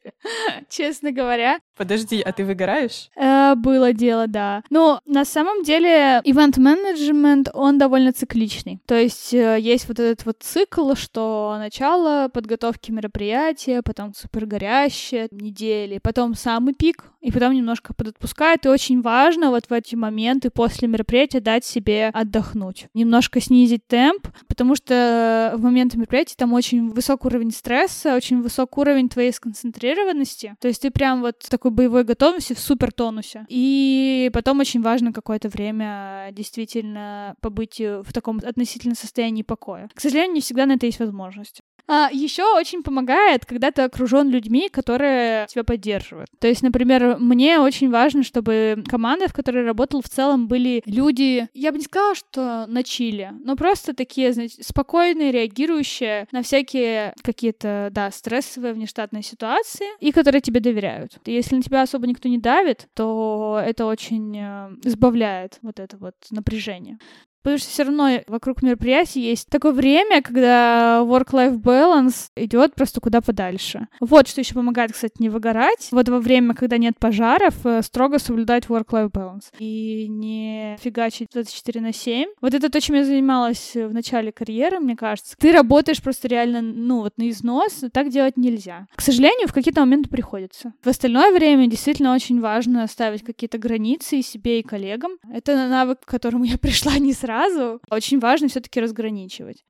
[0.68, 1.60] честно говоря.
[1.80, 3.08] Подожди, а ты выгораешь?
[3.16, 4.62] Э, было дело, да.
[4.68, 8.82] Но на самом деле ивент менеджмент он довольно цикличный.
[8.84, 15.28] То есть э, есть вот этот вот цикл, что начало подготовки мероприятия, потом супер горящие
[15.30, 18.66] недели, потом самый пик, и потом немножко подотпускает.
[18.66, 22.88] И очень важно вот в эти моменты после мероприятия дать себе отдохнуть.
[22.92, 28.80] Немножко снизить темп, потому что в моменты мероприятия там очень высокий уровень стресса, очень высокий
[28.80, 30.56] уровень твоей сконцентрированности.
[30.60, 33.46] То есть ты прям вот в такой боевой готовности, в супер тонусе.
[33.48, 39.88] И потом очень важно какое-то время действительно побыть в таком относительно состоянии покоя.
[39.94, 41.60] К сожалению, не всегда на это есть возможность.
[41.92, 46.28] А, еще очень помогает, когда ты окружен людьми, которые тебя поддерживают.
[46.38, 50.84] То есть, например, мне очень важно, чтобы команда, в которой я работал, в целом были
[50.86, 56.42] люди, я бы не сказала, что на чили, но просто такие, знаете, спокойные, реагирующие на
[56.42, 61.18] всякие какие-то, да, стрессовые внештатные ситуации, и которые тебе доверяют.
[61.26, 66.14] Если на тебя особо никто не давит, то это очень э, избавляет вот это вот
[66.30, 66.98] напряжение.
[67.42, 73.20] Потому что все равно вокруг мероприятий есть такое время, когда work-life balance идет просто куда
[73.20, 73.88] подальше.
[74.00, 75.88] Вот что еще помогает, кстати, не выгорать.
[75.90, 79.44] Вот во время, когда нет пожаров, э, строго соблюдать work-life balance.
[79.58, 82.28] И не фигачить 24 на 7.
[82.40, 85.34] Вот это то, чем я занималась в начале карьеры, мне кажется.
[85.38, 88.86] Ты работаешь просто реально, ну, вот на износ, так делать нельзя.
[88.94, 90.72] К сожалению, в какие-то моменты приходится.
[90.82, 95.12] В остальное время действительно очень важно ставить какие-то границы и себе, и коллегам.
[95.32, 97.80] Это навык, к которому я пришла не сразу, сразу.
[97.90, 99.64] Очень важно все-таки разграничивать.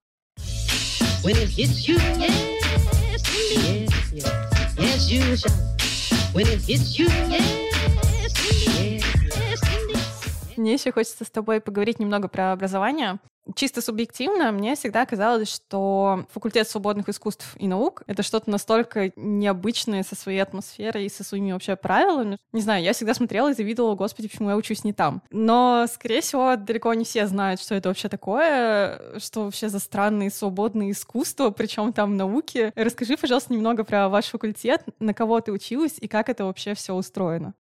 [10.56, 13.18] Мне еще хочется с тобой поговорить немного про образование.
[13.54, 20.02] Чисто субъективно мне всегда казалось, что факультет свободных искусств и наук— это что-то настолько необычное
[20.02, 22.38] со своей атмосферой и со своими вообще правилами.
[22.52, 25.22] Не знаю, я всегда смотрела и завидовала, господи, почему я учусь не там.
[25.30, 30.30] Но, скорее всего, далеко не все знают, что это вообще такое, что вообще за странные
[30.30, 32.72] свободные искусства, причем там науки.
[32.76, 36.94] Расскажи, пожалуйста, немного про ваш факультет, на кого ты училась и как это вообще все
[36.94, 37.54] устроено.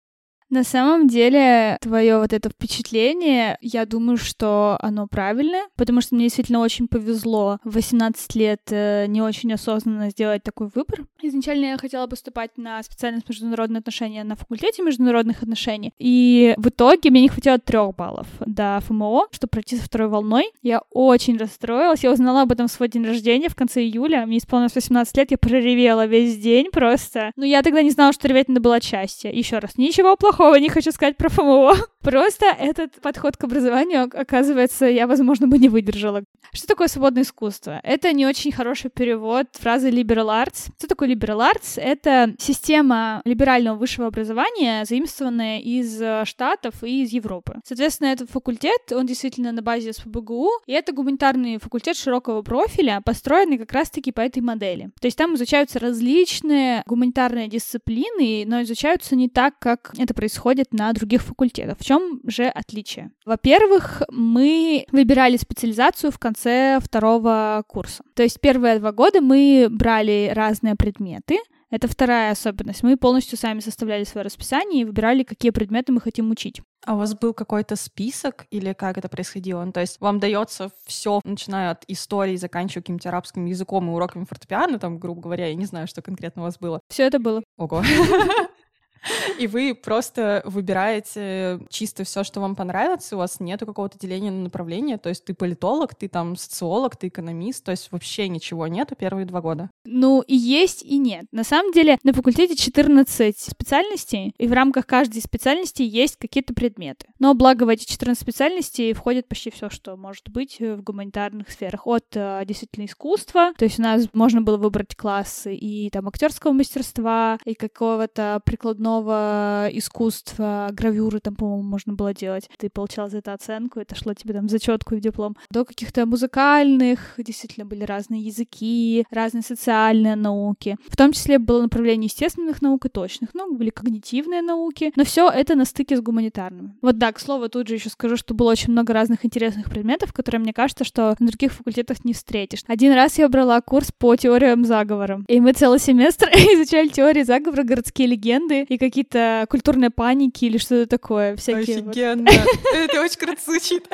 [0.50, 6.24] На самом деле, твое вот это впечатление, я думаю, что оно правильное, потому что мне
[6.24, 11.06] действительно очень повезло в 18 лет э, не очень осознанно сделать такой выбор.
[11.22, 17.10] Изначально я хотела поступать на специальность международные отношения на факультете международных отношений, и в итоге
[17.10, 20.50] мне не хватило трех баллов до ФМО, чтобы пройти со второй волной.
[20.62, 24.38] Я очень расстроилась, я узнала об этом в свой день рождения в конце июля, мне
[24.38, 27.30] исполнилось 18 лет, я проревела весь день просто.
[27.36, 29.30] Но я тогда не знала, что реветь надо было счастье.
[29.32, 31.74] Еще раз, ничего плохого плохого не хочу сказать про ФМО.
[32.02, 36.22] Просто этот подход к образованию, оказывается, я, возможно, бы не выдержала.
[36.52, 37.78] Что такое свободное искусство?
[37.82, 40.70] Это не очень хороший перевод фразы liberal arts.
[40.78, 41.78] Что такое liberal arts?
[41.78, 47.60] Это система либерального высшего образования, заимствованная из э, Штатов и из Европы.
[47.64, 53.58] Соответственно, этот факультет, он действительно на базе СПБГУ, и это гуманитарный факультет широкого профиля, построенный
[53.58, 54.90] как раз-таки по этой модели.
[55.00, 60.72] То есть там изучаются различные гуманитарные дисциплины, но изучаются не так, как это происходит происходит
[60.72, 61.76] на других факультетах.
[61.78, 63.10] В чем же отличие?
[63.24, 68.04] Во-первых, мы выбирали специализацию в конце второго курса.
[68.14, 71.38] То есть первые два года мы брали разные предметы,
[71.70, 72.82] это вторая особенность.
[72.82, 76.60] Мы полностью сами составляли свое расписание и выбирали, какие предметы мы хотим учить.
[76.84, 79.64] А у вас был какой-то список или как это происходило?
[79.64, 84.24] Ну, то есть вам дается все, начиная от истории, заканчивая каким-то арабским языком и уроками
[84.24, 86.80] фортепиано, там, грубо говоря, я не знаю, что конкретно у вас было.
[86.88, 87.42] Все это было.
[87.56, 87.82] Ого.
[89.38, 94.42] И вы просто выбираете чисто все, что вам понравится, у вас нету какого-то деления на
[94.42, 98.94] направление, то есть ты политолог, ты там социолог, ты экономист, то есть вообще ничего нету
[98.94, 99.70] первые два года.
[99.84, 101.26] Ну, и есть, и нет.
[101.32, 107.06] На самом деле на факультете 14 специальностей, и в рамках каждой специальности есть какие-то предметы.
[107.18, 111.86] Но благо в эти 14 специальностей входит почти все, что может быть в гуманитарных сферах.
[111.86, 116.52] От э, действительно искусства, то есть у нас можно было выбрать классы и там актерского
[116.52, 122.48] мастерства, и какого-то прикладного искусства, гравюры там, по-моему, можно было делать.
[122.58, 125.36] Ты получал за это оценку, это шло тебе там зачетку и диплом.
[125.50, 130.76] До каких-то музыкальных, действительно были разные языки, разные социальные науки.
[130.88, 135.28] В том числе было направление естественных наук и точных наук, были когнитивные науки, но все
[135.30, 136.74] это на стыке с гуманитарными.
[136.82, 140.12] Вот да, к слову, тут же еще скажу, что было очень много разных интересных предметов,
[140.12, 142.60] которые, мне кажется, что на других факультетах не встретишь.
[142.66, 147.62] Один раз я брала курс по теориям заговора, и мы целый семестр изучали теории заговора,
[147.62, 151.36] городские легенды и какие-то культурные паники или что-то такое.
[151.36, 152.28] Всякие Офигенно!
[152.74, 153.88] Это очень круто звучит.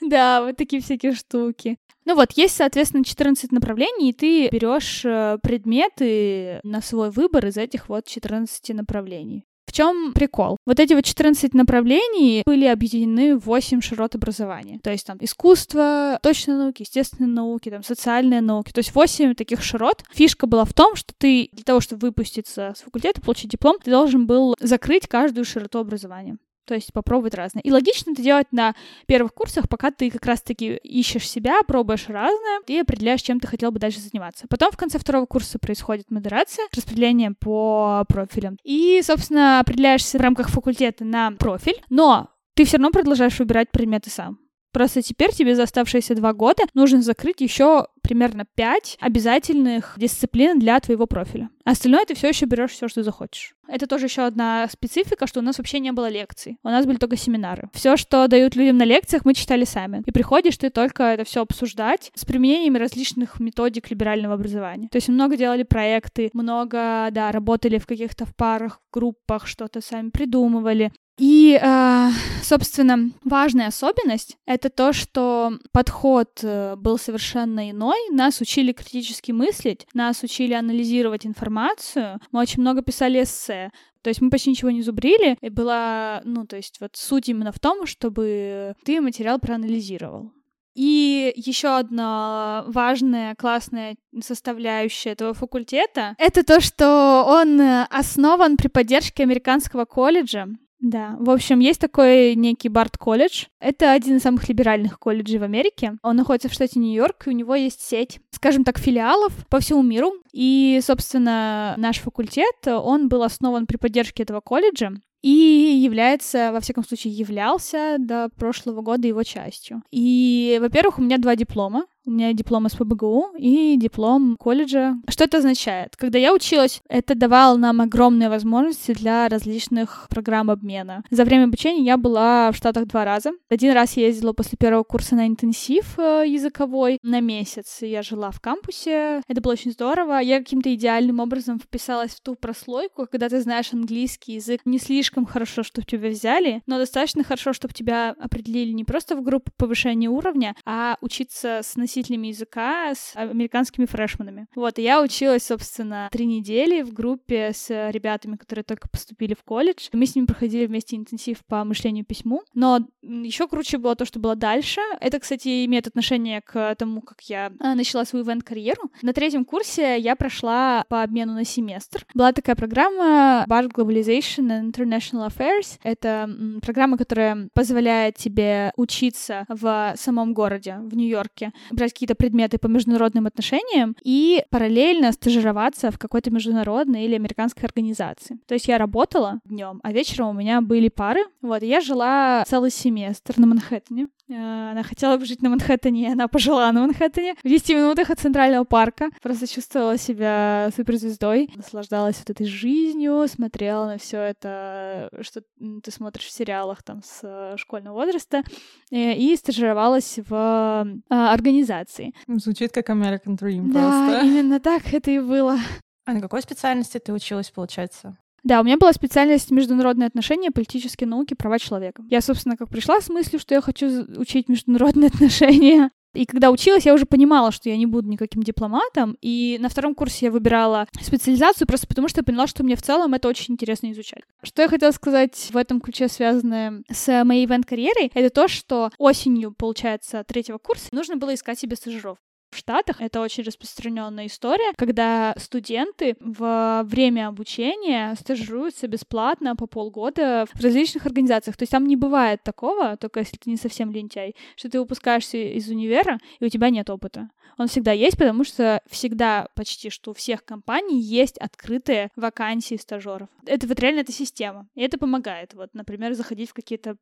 [0.00, 1.78] Да, вот такие всякие штуки.
[2.06, 7.56] Ну вот, есть, соответственно, 14 направлений, и ты берешь э, предметы на свой выбор из
[7.56, 9.46] этих вот 14 направлений.
[9.74, 10.56] Чем прикол?
[10.66, 14.78] Вот эти вот 14 направлений были объединены в 8 широт образования.
[14.80, 18.70] То есть там искусство, точные науки, естественные науки, там социальные науки.
[18.70, 20.04] То есть 8 таких широт.
[20.12, 23.90] Фишка была в том, что ты для того, чтобы выпуститься с факультета, получить диплом, ты
[23.90, 26.36] должен был закрыть каждую широту образования.
[26.66, 27.62] То есть попробовать разное.
[27.62, 28.74] И логично это делать на
[29.06, 33.70] первых курсах, пока ты как раз-таки ищешь себя, пробуешь разное и определяешь, чем ты хотел
[33.70, 34.46] бы дальше заниматься.
[34.48, 38.58] Потом в конце второго курса происходит модерация, распределение по профилям.
[38.64, 44.10] И, собственно, определяешься в рамках факультета на профиль, но ты все равно продолжаешь выбирать предметы
[44.10, 44.38] сам.
[44.74, 50.80] Просто теперь тебе за оставшиеся два года нужно закрыть еще примерно пять обязательных дисциплин для
[50.80, 51.48] твоего профиля.
[51.64, 53.54] Остальное ты все еще берешь все, что захочешь.
[53.68, 56.58] Это тоже еще одна специфика, что у нас вообще не было лекций.
[56.62, 57.70] У нас были только семинары.
[57.72, 60.02] Все, что дают людям на лекциях, мы читали сами.
[60.04, 64.88] И приходишь ты только это все обсуждать с применением различных методик либерального образования.
[64.90, 70.10] То есть много делали проекты, много, да, работали в каких-то в парах, группах, что-то сами
[70.10, 70.92] придумывали.
[71.16, 72.08] И, э,
[72.42, 77.96] собственно, важная особенность— это то, что подход э, был совершенно иной.
[78.10, 82.20] Нас учили критически мыслить, нас учили анализировать информацию.
[82.32, 83.70] Мы очень много писали эссе.
[84.02, 87.52] То есть мы почти ничего не зубрили, и была, ну, то есть вот суть именно
[87.52, 90.30] в том, чтобы ты материал проанализировал.
[90.74, 99.22] И еще одна важная, классная составляющая этого факультета— это то, что он основан при поддержке
[99.22, 100.48] американского колледжа,
[100.84, 103.46] да, в общем, есть такой некий Барт колледж.
[103.58, 105.96] Это один из самых либеральных колледжей в Америке.
[106.02, 109.82] Он находится в штате Нью-Йорк, и у него есть сеть, скажем так, филиалов по всему
[109.82, 110.12] миру.
[110.34, 114.92] И, собственно, наш факультет, он был основан при поддержке этого колледжа
[115.22, 119.82] и является, во всяком случае, являлся до прошлого года его частью.
[119.90, 121.86] И, во-первых, у меня два диплома.
[122.06, 124.96] У меня диплом из ПБГУ и диплом колледжа.
[125.08, 125.96] Что это означает?
[125.96, 131.02] Когда я училась, это давало нам огромные возможности для различных программ обмена.
[131.10, 133.32] За время обучения я была в Штатах два раза.
[133.48, 137.78] Один раз я ездила после первого курса на интенсив э, языковой на месяц.
[137.80, 139.22] Я жила в кампусе.
[139.26, 140.18] Это было очень здорово.
[140.18, 145.24] Я каким-то идеальным образом вписалась в ту прослойку, когда ты знаешь английский язык не слишком
[145.24, 150.10] хорошо, чтобы тебя взяли, но достаточно хорошо, чтобы тебя определили не просто в группу повышения
[150.10, 154.46] уровня, а учиться с носителем носителями языка, с американскими фрешманами.
[154.54, 159.42] Вот, и я училась, собственно, три недели в группе с ребятами, которые только поступили в
[159.44, 159.88] колледж.
[159.92, 162.42] Мы с ними проходили вместе интенсив по мышлению письму.
[162.54, 164.80] Но еще круче было то, что было дальше.
[165.00, 168.90] Это, кстати, имеет отношение к тому, как я а, начала свою ивент-карьеру.
[169.02, 172.06] На третьем курсе я прошла по обмену на семестр.
[172.14, 175.78] Была такая программа BART Globalization and International Affairs.
[175.82, 176.28] Это
[176.62, 181.52] программа, которая позволяет тебе учиться в самом городе, в Нью-Йорке,
[181.84, 188.38] брать какие-то предметы по международным отношениям и параллельно стажироваться в какой-то международной или американской организации.
[188.46, 191.20] То есть я работала днем, а вечером у меня были пары.
[191.42, 194.06] Вот, я жила целый семестр на Манхэттене.
[194.28, 198.10] Э, она хотела бы жить на Манхэттене, и она пожила на Манхэттене в 10 минутах
[198.10, 199.10] от Центрального парка.
[199.22, 205.42] Просто чувствовала себя суперзвездой, наслаждалась вот этой жизнью, смотрела на все это, что
[205.82, 208.42] ты смотришь в сериалах там с э, школьного возраста,
[208.90, 212.14] э, и стажировалась в организации.
[212.26, 214.26] Звучит как American Dream да, просто.
[214.26, 215.58] именно так это и было.
[216.06, 218.16] А на какой специальности ты училась, получается?
[218.44, 222.04] Да, у меня была специальность международные отношения, политические науки, права человека.
[222.10, 226.86] Я, собственно, как пришла с мыслью, что я хочу учить международные отношения, И когда училась,
[226.86, 230.86] я уже понимала, что я не буду никаким дипломатом, и на втором курсе я выбирала
[231.00, 234.22] специализацию просто потому, что я поняла, что мне в целом это очень интересно изучать.
[234.42, 239.52] Что я хотела сказать в этом ключе, связанное с моей ивент-карьерой, это то, что осенью,
[239.52, 242.20] получается, третьего курса нужно было искать себе стажировку.
[242.54, 250.46] В Штатах это очень распространенная история, когда студенты во время обучения стажируются бесплатно по полгода
[250.54, 251.56] в различных организациях.
[251.56, 255.36] То есть там не бывает такого, только если ты не совсем лентяй, что ты выпускаешься
[255.36, 257.28] из универа, и у тебя нет опыта.
[257.56, 263.28] Он всегда есть, потому что всегда почти что у всех компаний есть открытые вакансии стажеров.
[263.46, 264.66] Это вот реально эта система.
[264.74, 265.54] И это помогает.
[265.54, 266.96] Вот, например, заходить в какие-то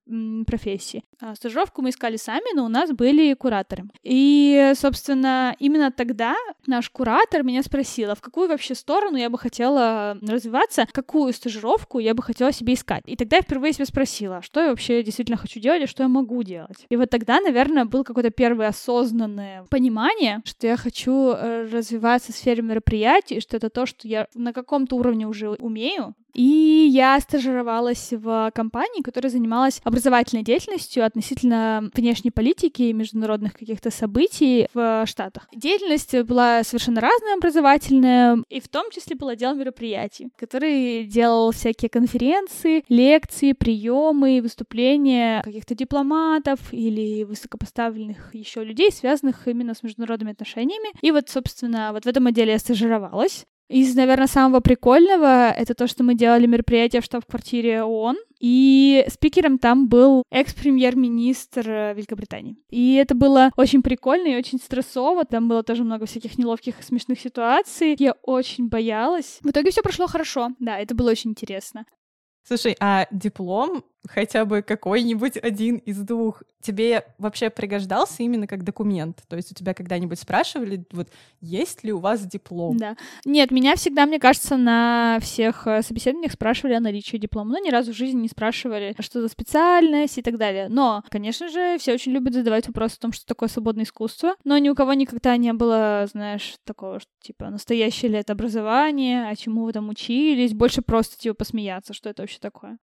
[0.47, 1.05] профессии.
[1.21, 3.85] А стажировку мы искали сами, но у нас были кураторы.
[4.03, 6.35] И, собственно, именно тогда
[6.67, 12.15] наш куратор меня спросила, в какую вообще сторону я бы хотела развиваться, какую стажировку я
[12.15, 13.03] бы хотела себе искать.
[13.07, 16.09] И тогда я впервые себя спросила, что я вообще действительно хочу делать и что я
[16.09, 16.87] могу делать.
[16.89, 22.37] И вот тогда, наверное, был какое-то первое осознанное понимание, что я хочу э, развиваться в
[22.37, 28.13] сфере мероприятий, что это то, что я на каком-то уровне уже умею, и я стажировалась
[28.13, 35.49] в компании, которая занималась образовательной деятельностью относительно внешней политики и международных каких-то событий в Штатах.
[35.55, 41.89] Деятельность была совершенно разная образовательная, и в том числе был отдел мероприятий, который делал всякие
[41.89, 50.91] конференции, лекции, приемы, выступления каких-то дипломатов или высокопоставленных еще людей, связанных именно с международными отношениями.
[51.01, 53.47] И вот, собственно, вот в этом отделе я стажировалась.
[53.69, 59.59] Из, наверное, самого прикольного это то, что мы делали мероприятие в штаб-квартире ООН, и спикером
[59.59, 62.57] там был экс-премьер-министр э, Великобритании.
[62.71, 65.25] И это было очень прикольно и очень стрессово.
[65.25, 67.95] Там было тоже много всяких неловких и смешных ситуаций.
[67.99, 69.39] Я очень боялась.
[69.43, 70.51] В итоге все прошло хорошо.
[70.59, 71.87] Да, это было очень интересно.
[72.45, 79.23] Слушай, а диплом хотя бы какой-нибудь один из двух тебе вообще пригождался именно как документ?
[79.29, 81.09] То есть у тебя когда-нибудь спрашивали, вот,
[81.41, 82.77] есть ли у вас диплом?
[82.77, 82.97] Да.
[83.25, 87.71] Нет, меня всегда, мне кажется, на всех э, собеседованиях спрашивали о наличии диплома, но ни
[87.71, 90.69] разу в жизни не спрашивали, что за специальность и так далее.
[90.69, 94.59] Но, конечно же, все очень любят задавать вопрос о том, что такое свободное искусство, но
[94.59, 99.37] ни у кого никогда не было, знаешь, такого, что, типа, настоящее ли это образование, а
[99.37, 102.79] чему вы там учились, больше просто, типа, посмеяться, что это вообще такое.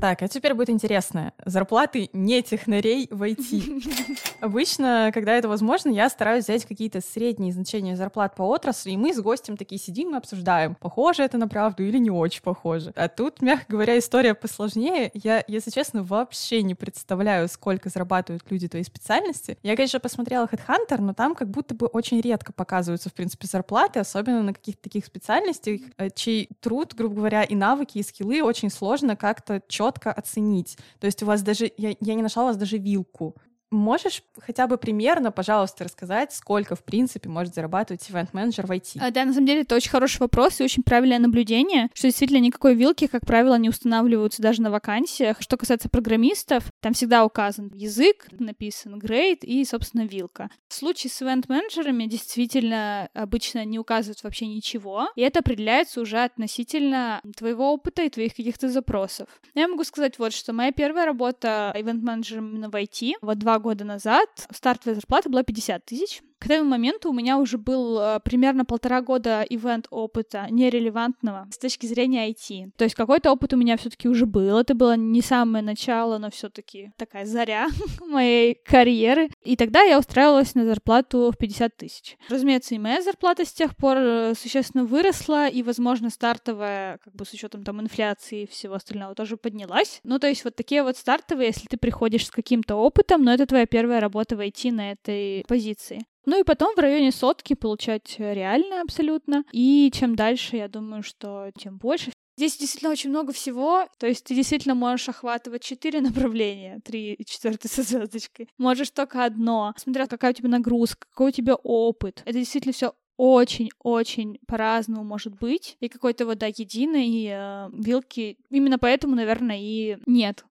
[0.00, 1.32] Так, а теперь будет интересно.
[1.44, 4.16] Зарплаты не технарей в IT.
[4.40, 9.12] Обычно, когда это возможно, я стараюсь взять какие-то средние значения зарплат по отрасли, и мы
[9.12, 12.92] с гостем такие сидим и обсуждаем, похоже это на правду или не очень похоже.
[12.94, 15.10] А тут, мягко говоря, история посложнее.
[15.14, 19.58] Я, если честно, вообще не представляю, сколько зарабатывают люди твоей специальности.
[19.64, 23.98] Я, конечно, посмотрела Headhunter, но там как будто бы очень редко показываются, в принципе, зарплаты,
[23.98, 28.70] особенно на каких-то таких специальностях, э, чей труд, грубо говоря, и навыки, и скиллы очень
[28.70, 30.78] сложно как-то четко четко оценить.
[31.00, 33.34] То есть у вас даже, я, я не нашла у вас даже вилку.
[33.70, 38.98] Можешь хотя бы примерно, пожалуйста, рассказать, сколько, в принципе, может зарабатывать ивент-менеджер в IT?
[38.98, 42.38] А, да, на самом деле это очень хороший вопрос и очень правильное наблюдение, что действительно
[42.38, 45.42] никакой вилки, как правило, не устанавливаются даже на вакансиях.
[45.42, 50.48] Что касается программистов, там всегда указан язык, написан grade и, собственно, вилка.
[50.68, 57.20] В случае с ивент-менеджерами действительно обычно не указывают вообще ничего, и это определяется уже относительно
[57.36, 59.28] твоего опыта и твоих каких-то запросов.
[59.54, 63.84] Я могу сказать вот, что моя первая работа ивент-менеджером именно в IT, вот два года
[63.84, 66.22] назад стартовая зарплата была 50 тысяч.
[66.38, 71.58] К этому моменту у меня уже был э, примерно полтора года ивент опыта нерелевантного с
[71.58, 72.70] точки зрения IT.
[72.76, 74.58] То есть какой-то опыт у меня все-таки уже был.
[74.58, 77.68] Это было не самое начало, но все-таки такая заря
[78.00, 79.30] моей карьеры.
[79.42, 82.16] И тогда я устраивалась на зарплату в 50 тысяч.
[82.28, 87.24] Разумеется, и моя зарплата с тех пор э, существенно выросла, и, возможно, стартовая, как бы
[87.24, 90.00] с учетом там инфляции и всего остального, тоже поднялась.
[90.04, 93.46] Ну, то есть вот такие вот стартовые, если ты приходишь с каким-то опытом, но это
[93.46, 96.06] твоя первая работа в IT на этой позиции.
[96.28, 99.44] Ну и потом в районе сотки получать реально абсолютно.
[99.50, 102.12] И чем дальше, я думаю, что тем больше.
[102.36, 107.24] Здесь действительно очень много всего, то есть ты действительно можешь охватывать четыре направления, три и
[107.24, 108.50] четвертый со звездочкой.
[108.58, 112.20] Можешь только одно, смотря какая у тебя нагрузка, какой у тебя опыт.
[112.26, 118.36] Это действительно все очень-очень по-разному может быть, и какой-то вот, да, единой э, вилки.
[118.50, 120.44] Именно поэтому, наверное, и нет.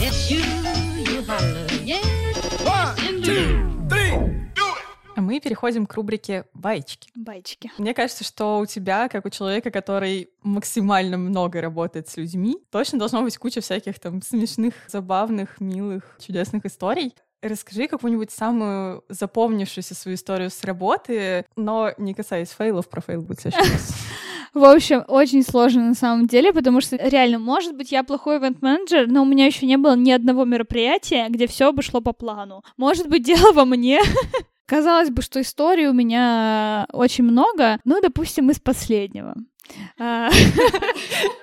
[0.00, 0.40] Yes, you,
[1.04, 1.22] you
[2.64, 4.45] One, two, three.
[5.16, 7.08] А мы переходим к рубрике «Байчики».
[7.14, 7.72] Байчики.
[7.78, 12.98] Мне кажется, что у тебя, как у человека, который максимально много работает с людьми, точно
[12.98, 17.14] должно быть куча всяких там смешных, забавных, милых, чудесных историй.
[17.40, 23.22] Расскажи какую-нибудь самую запомнившуюся свою историю с работы, но не касаясь fail ов, про fail
[23.22, 23.94] будет следующий раз.
[24.52, 28.59] В общем, очень сложно на самом деле, потому что реально, может быть, я плохой event
[28.59, 32.12] менеджер, но у меня еще не было ни одного мероприятия, где все бы шло по
[32.12, 32.62] плану.
[32.76, 34.00] Может быть, дело во мне.
[34.66, 39.34] Казалось бы, что историй у меня очень много, ну, допустим, из последнего.
[39.98, 40.28] А,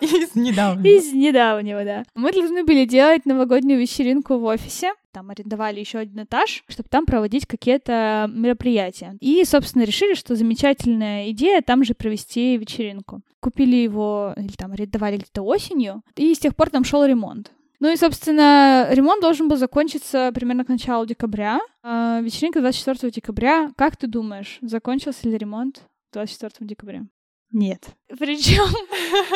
[0.01, 0.87] из недавнего.
[0.87, 2.03] Из недавнего, да.
[2.15, 4.93] Мы должны были делать новогоднюю вечеринку в офисе.
[5.11, 9.15] Там арендовали еще один этаж, чтобы там проводить какие-то мероприятия.
[9.19, 13.21] И, собственно, решили, что замечательная идея там же провести вечеринку.
[13.39, 17.51] Купили его, или там арендовали где-то осенью, и с тех пор там шел ремонт.
[17.83, 21.59] Ну и, собственно, ремонт должен был закончиться примерно к началу декабря.
[21.83, 23.73] А вечеринка 24 декабря.
[23.75, 25.81] Как ты думаешь, закончился ли ремонт
[26.13, 27.01] 24 декабря?
[27.53, 27.89] Нет.
[28.09, 28.63] Причем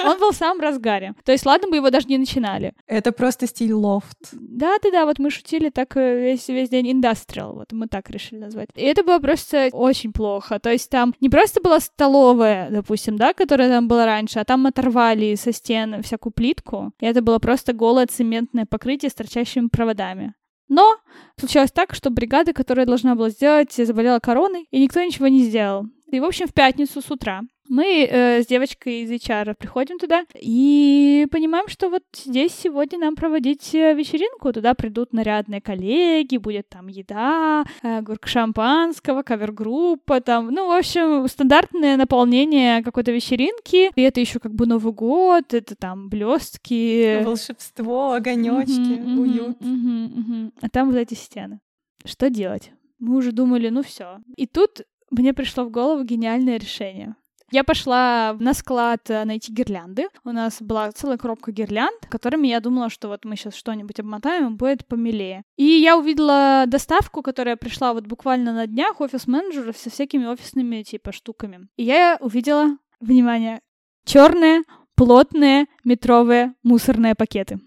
[0.05, 1.13] он был в самом разгаре.
[1.24, 2.74] То есть, ладно бы его даже не начинали.
[2.88, 4.18] Это просто стиль лофт.
[4.32, 8.70] Да-да-да, вот мы шутили так э, весь, весь день индастриал, вот мы так решили назвать.
[8.76, 10.59] И это было просто очень плохо.
[10.59, 14.65] То есть там не просто была столовая, допустим, да, которая там была раньше, а там
[14.65, 20.34] оторвали со стен всякую плитку, и это было просто голое цементное покрытие с торчащими проводами.
[20.70, 20.97] Но
[21.39, 25.86] случилось так, что бригада, которая должна была сделать, заболела короной, и никто ничего не сделал.
[26.12, 30.26] И, в общем, в пятницу с утра мы э, с девочкой из HR приходим туда
[30.39, 34.53] и понимаем, что вот здесь сегодня нам проводить э, вечеринку.
[34.53, 41.28] Туда придут нарядные коллеги, будет там еда, э, горка шампанского, кавер-группа, там, ну, в общем,
[41.28, 43.91] стандартное наполнение какой-то вечеринки.
[43.93, 47.22] И это еще как бы Новый год, это там блестки.
[47.24, 49.58] Волшебство, огонечки, угу, уют.
[49.60, 50.51] Угу, угу, угу.
[50.62, 51.60] А там вот эти стены.
[52.05, 52.72] Что делать?
[52.99, 54.20] Мы уже думали, ну все.
[54.38, 57.16] И тут мне пришло в голову гениальное решение.
[57.49, 60.10] Я пошла на склад э, найти гирлянды.
[60.26, 64.58] У нас была целая коробка гирлянд, которыми я думала, что вот мы сейчас что-нибудь обмотаем,
[64.58, 65.43] будет помилее.
[65.55, 71.14] И я увидела доставку, которая пришла вот буквально на днях офис-менеджеров со всякими офисными типа
[71.14, 71.70] штуками.
[71.78, 73.62] И я увидела, внимание,
[74.03, 74.64] черные
[74.95, 77.60] плотные метровые мусорные пакеты.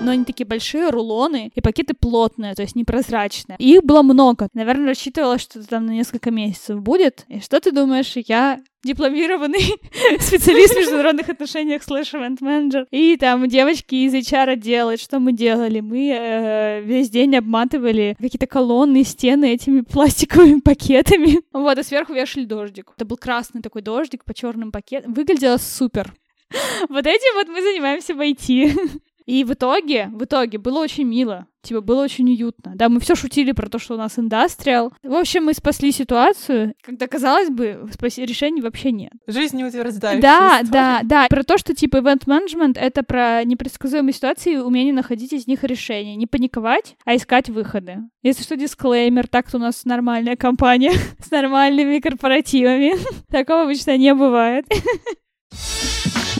[0.00, 3.56] Но они такие большие, рулоны, и пакеты плотные, то есть непрозрачные.
[3.58, 4.48] И их было много.
[4.54, 7.24] Наверное, рассчитывала, что там на несколько месяцев будет.
[7.28, 9.60] И что ты думаешь, я дипломированный
[10.20, 15.32] специалист в международных отношениях слэш event менеджер и там девочки из HR делают, что мы
[15.32, 15.80] делали?
[15.80, 21.40] Мы э, весь день обматывали какие-то колонны, стены этими пластиковыми пакетами.
[21.52, 22.92] Вот, а сверху вешали дождик.
[22.96, 25.12] Это был красный такой дождик по черным пакетам.
[25.12, 26.14] Выглядело супер.
[26.88, 29.00] Вот этим вот мы занимаемся в IT.
[29.30, 31.46] И в итоге, в итоге было очень мило.
[31.62, 32.72] Типа, было очень уютно.
[32.74, 34.92] Да, мы все шутили про то, что у нас индастриал.
[35.04, 39.12] В общем, мы спасли ситуацию, когда, казалось бы, спаси решений вообще нет.
[39.28, 40.20] Жизнь не утверждает.
[40.20, 41.28] Да, да, да.
[41.30, 45.62] Про то, что, типа, event management— это про непредсказуемые ситуации и умение находить из них
[45.62, 46.16] решения.
[46.16, 47.98] Не паниковать, а искать выходы.
[48.24, 50.92] Если что, дисклеймер, так-то у нас нормальная компания
[51.24, 52.94] с нормальными корпоративами.
[53.30, 54.66] Такого обычно не бывает.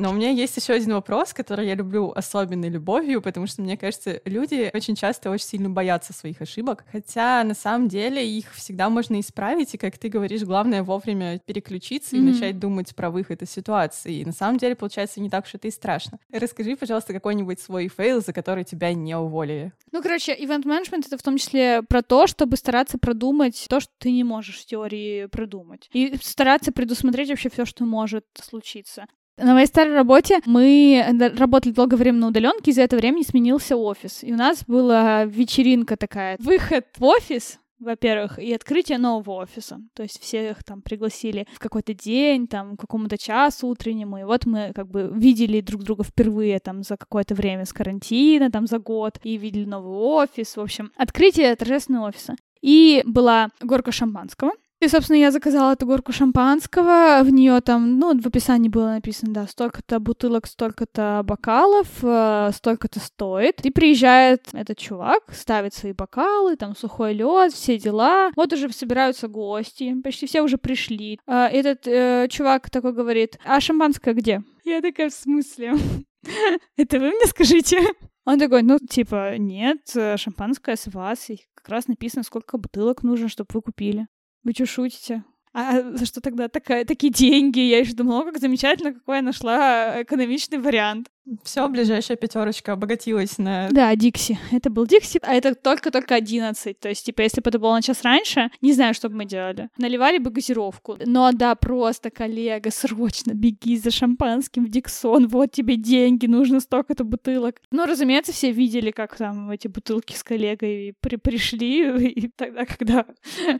[0.00, 3.76] Но у меня есть еще один вопрос, который я люблю особенной любовью, потому что, мне
[3.76, 8.88] кажется, люди очень часто очень сильно боятся своих ошибок, хотя на самом деле их всегда
[8.88, 12.18] можно исправить, и, как ты говоришь, главное вовремя переключиться mm-hmm.
[12.18, 14.20] и начать думать про выход из ситуации.
[14.20, 16.18] И на самом деле, получается, не так уж это и страшно.
[16.32, 19.74] Расскажи, пожалуйста, какой-нибудь свой fail, за который тебя не уволили.
[19.92, 23.92] Ну, короче, event менеджмент это в том числе про то, чтобы стараться продумать то, что
[23.98, 25.90] ты не можешь в теории продумать.
[25.92, 29.04] И стараться предусмотреть вообще все, что может случиться.
[29.42, 31.02] На моей старой работе мы
[31.38, 34.22] работали долгое время на удаленке, и за это время сменился офис.
[34.22, 36.36] И у нас была вечеринка такая.
[36.38, 39.80] Выход в офис, во-первых, и открытие нового офиса.
[39.94, 44.44] То есть всех там пригласили в какой-то день, там, к какому-то часу утреннему, и вот
[44.44, 48.78] мы как бы видели друг друга впервые там за какое-то время с карантина, там, за
[48.78, 52.36] год, и видели новый офис, в общем, открытие торжественного офиса.
[52.60, 57.20] И была горка шампанского, и, собственно, я заказала эту горку шампанского.
[57.22, 62.98] В нее там, ну, в описании было написано, да, столько-то бутылок, столько-то бокалов, э, столько-то
[62.98, 63.60] стоит.
[63.64, 68.30] И приезжает этот чувак, ставит свои бокалы, там сухой лед, все дела.
[68.36, 71.20] Вот уже собираются гости, почти все уже пришли.
[71.26, 74.42] Э, этот э, чувак такой говорит, а шампанское где?
[74.64, 75.74] Я такая, в смысле?
[76.76, 77.80] Это вы мне скажите?
[78.24, 83.02] Он такой, ну, типа, нет, э, шампанское с вас, и как раз написано, сколько бутылок
[83.02, 84.06] нужно, чтобы вы купили.
[84.42, 85.24] Вы что, шутите?
[85.52, 87.58] А за что тогда такая, такие деньги?
[87.58, 91.10] Я еще думала, как замечательно, какой я нашла экономичный вариант.
[91.44, 93.68] Все, ближайшая пятерочка обогатилась на...
[93.70, 94.38] Да, Дикси.
[94.50, 96.78] Это был Дикси, а это только-только 11.
[96.78, 99.24] То есть, типа, если бы это было на час раньше, не знаю, что бы мы
[99.24, 99.68] делали.
[99.78, 100.96] Наливали бы газировку.
[101.04, 105.28] Но да, просто, коллега, срочно беги за шампанским в Диксон.
[105.28, 107.60] Вот тебе деньги, нужно столько-то бутылок.
[107.70, 113.06] Ну, разумеется, все видели, как там эти бутылки с коллегой при пришли, и тогда, когда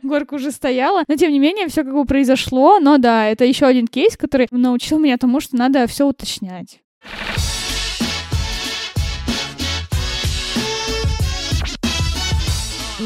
[0.03, 1.03] горка уже стояла.
[1.07, 2.79] Но, тем не менее, все как бы произошло.
[2.79, 6.81] Но да, это еще один кейс, который научил меня тому, что надо все уточнять.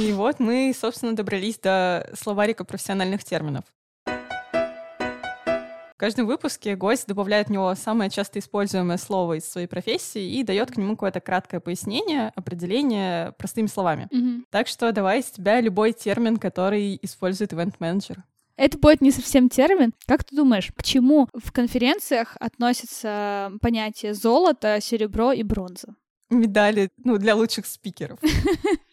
[0.05, 3.63] И вот мы, собственно, добрались до словарика профессиональных терминов.
[4.05, 10.43] В каждом выпуске гость добавляет в него самое часто используемое слово из своей профессии и
[10.43, 14.07] дает к нему какое-то краткое пояснение, определение простыми словами.
[14.11, 14.45] Мгм.
[14.51, 18.23] Так что давай с тебя любой термин, который использует ивент-менеджер.
[18.57, 19.91] Это будет не совсем термин.
[20.05, 25.95] Как ты думаешь, к чему в конференциях относятся понятия золото, серебро и бронза?
[26.29, 28.19] Медали, ну, для лучших спикеров.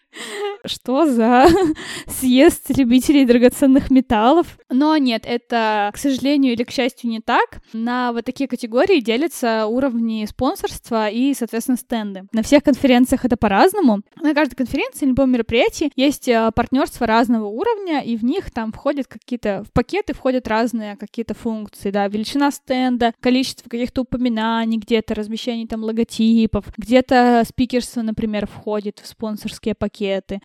[0.64, 1.46] Что за
[2.06, 4.58] съезд любителей драгоценных металлов?
[4.72, 7.60] Но нет, это, к сожалению или к счастью, не так.
[7.72, 12.22] На вот такие категории делятся уровни спонсорства и, соответственно, стенды.
[12.32, 14.00] На всех конференциях это по-разному.
[14.20, 19.06] На каждой конференции, любом мероприятии есть э, партнерства разного уровня, и в них там входят
[19.06, 25.66] какие-то, в пакеты входят разные какие-то функции, да, величина стенда, количество каких-то упоминаний, где-то размещение
[25.66, 30.40] там логотипов, где-то спикерство, например, входит в спонсорские пакеты.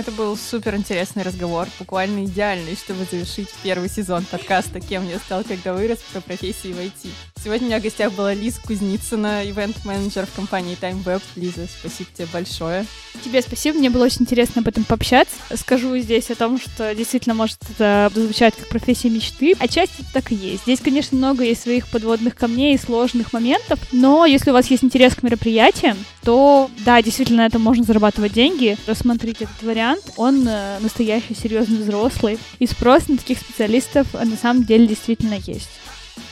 [0.00, 5.44] Это был супер интересный разговор, буквально идеальный, чтобы завершить первый сезон подкаста «Кем я стал,
[5.44, 7.10] когда вырос» про профессии в IT.
[7.44, 11.22] Сегодня у меня в гостях была Лиза Кузницына, ивент-менеджер в компании TimeWeb.
[11.36, 12.86] Лиза, спасибо тебе большое.
[13.22, 15.34] Тебе спасибо, мне было очень интересно об этом пообщаться.
[15.54, 19.54] Скажу здесь о том, что действительно может это звучать как профессия мечты.
[19.58, 20.62] Отчасти это так и есть.
[20.62, 24.84] Здесь, конечно, много есть своих подводных камней и сложных моментов, но если у вас есть
[24.84, 28.76] интерес к мероприятиям, то да, действительно на этом можно зарабатывать деньги.
[28.86, 29.89] Рассмотрите этот вариант.
[30.16, 32.38] Он э, настоящий, серьезный взрослый.
[32.58, 35.70] И спрос на таких специалистов э, на самом деле действительно есть.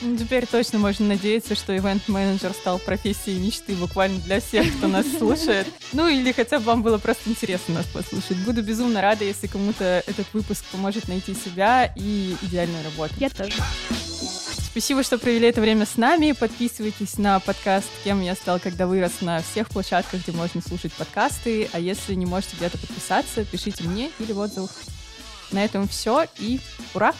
[0.01, 5.05] Ну, теперь точно можно надеяться, что ивент-менеджер стал профессией мечты буквально для всех, кто нас
[5.17, 5.67] слушает.
[5.93, 8.37] Ну или хотя бы вам было просто интересно нас послушать.
[8.45, 13.13] Буду безумно рада, если кому-то этот выпуск поможет найти себя и идеальную работу.
[13.17, 13.53] Я тоже.
[14.71, 16.31] Спасибо, что провели это время с нами.
[16.31, 21.67] Подписывайтесь на подкаст «Кем я стал, когда вырос» на всех площадках, где можно слушать подкасты.
[21.73, 24.71] А если не можете где-то подписаться, пишите мне или в отзывах.
[25.51, 26.59] На этом все и
[26.93, 27.15] ура!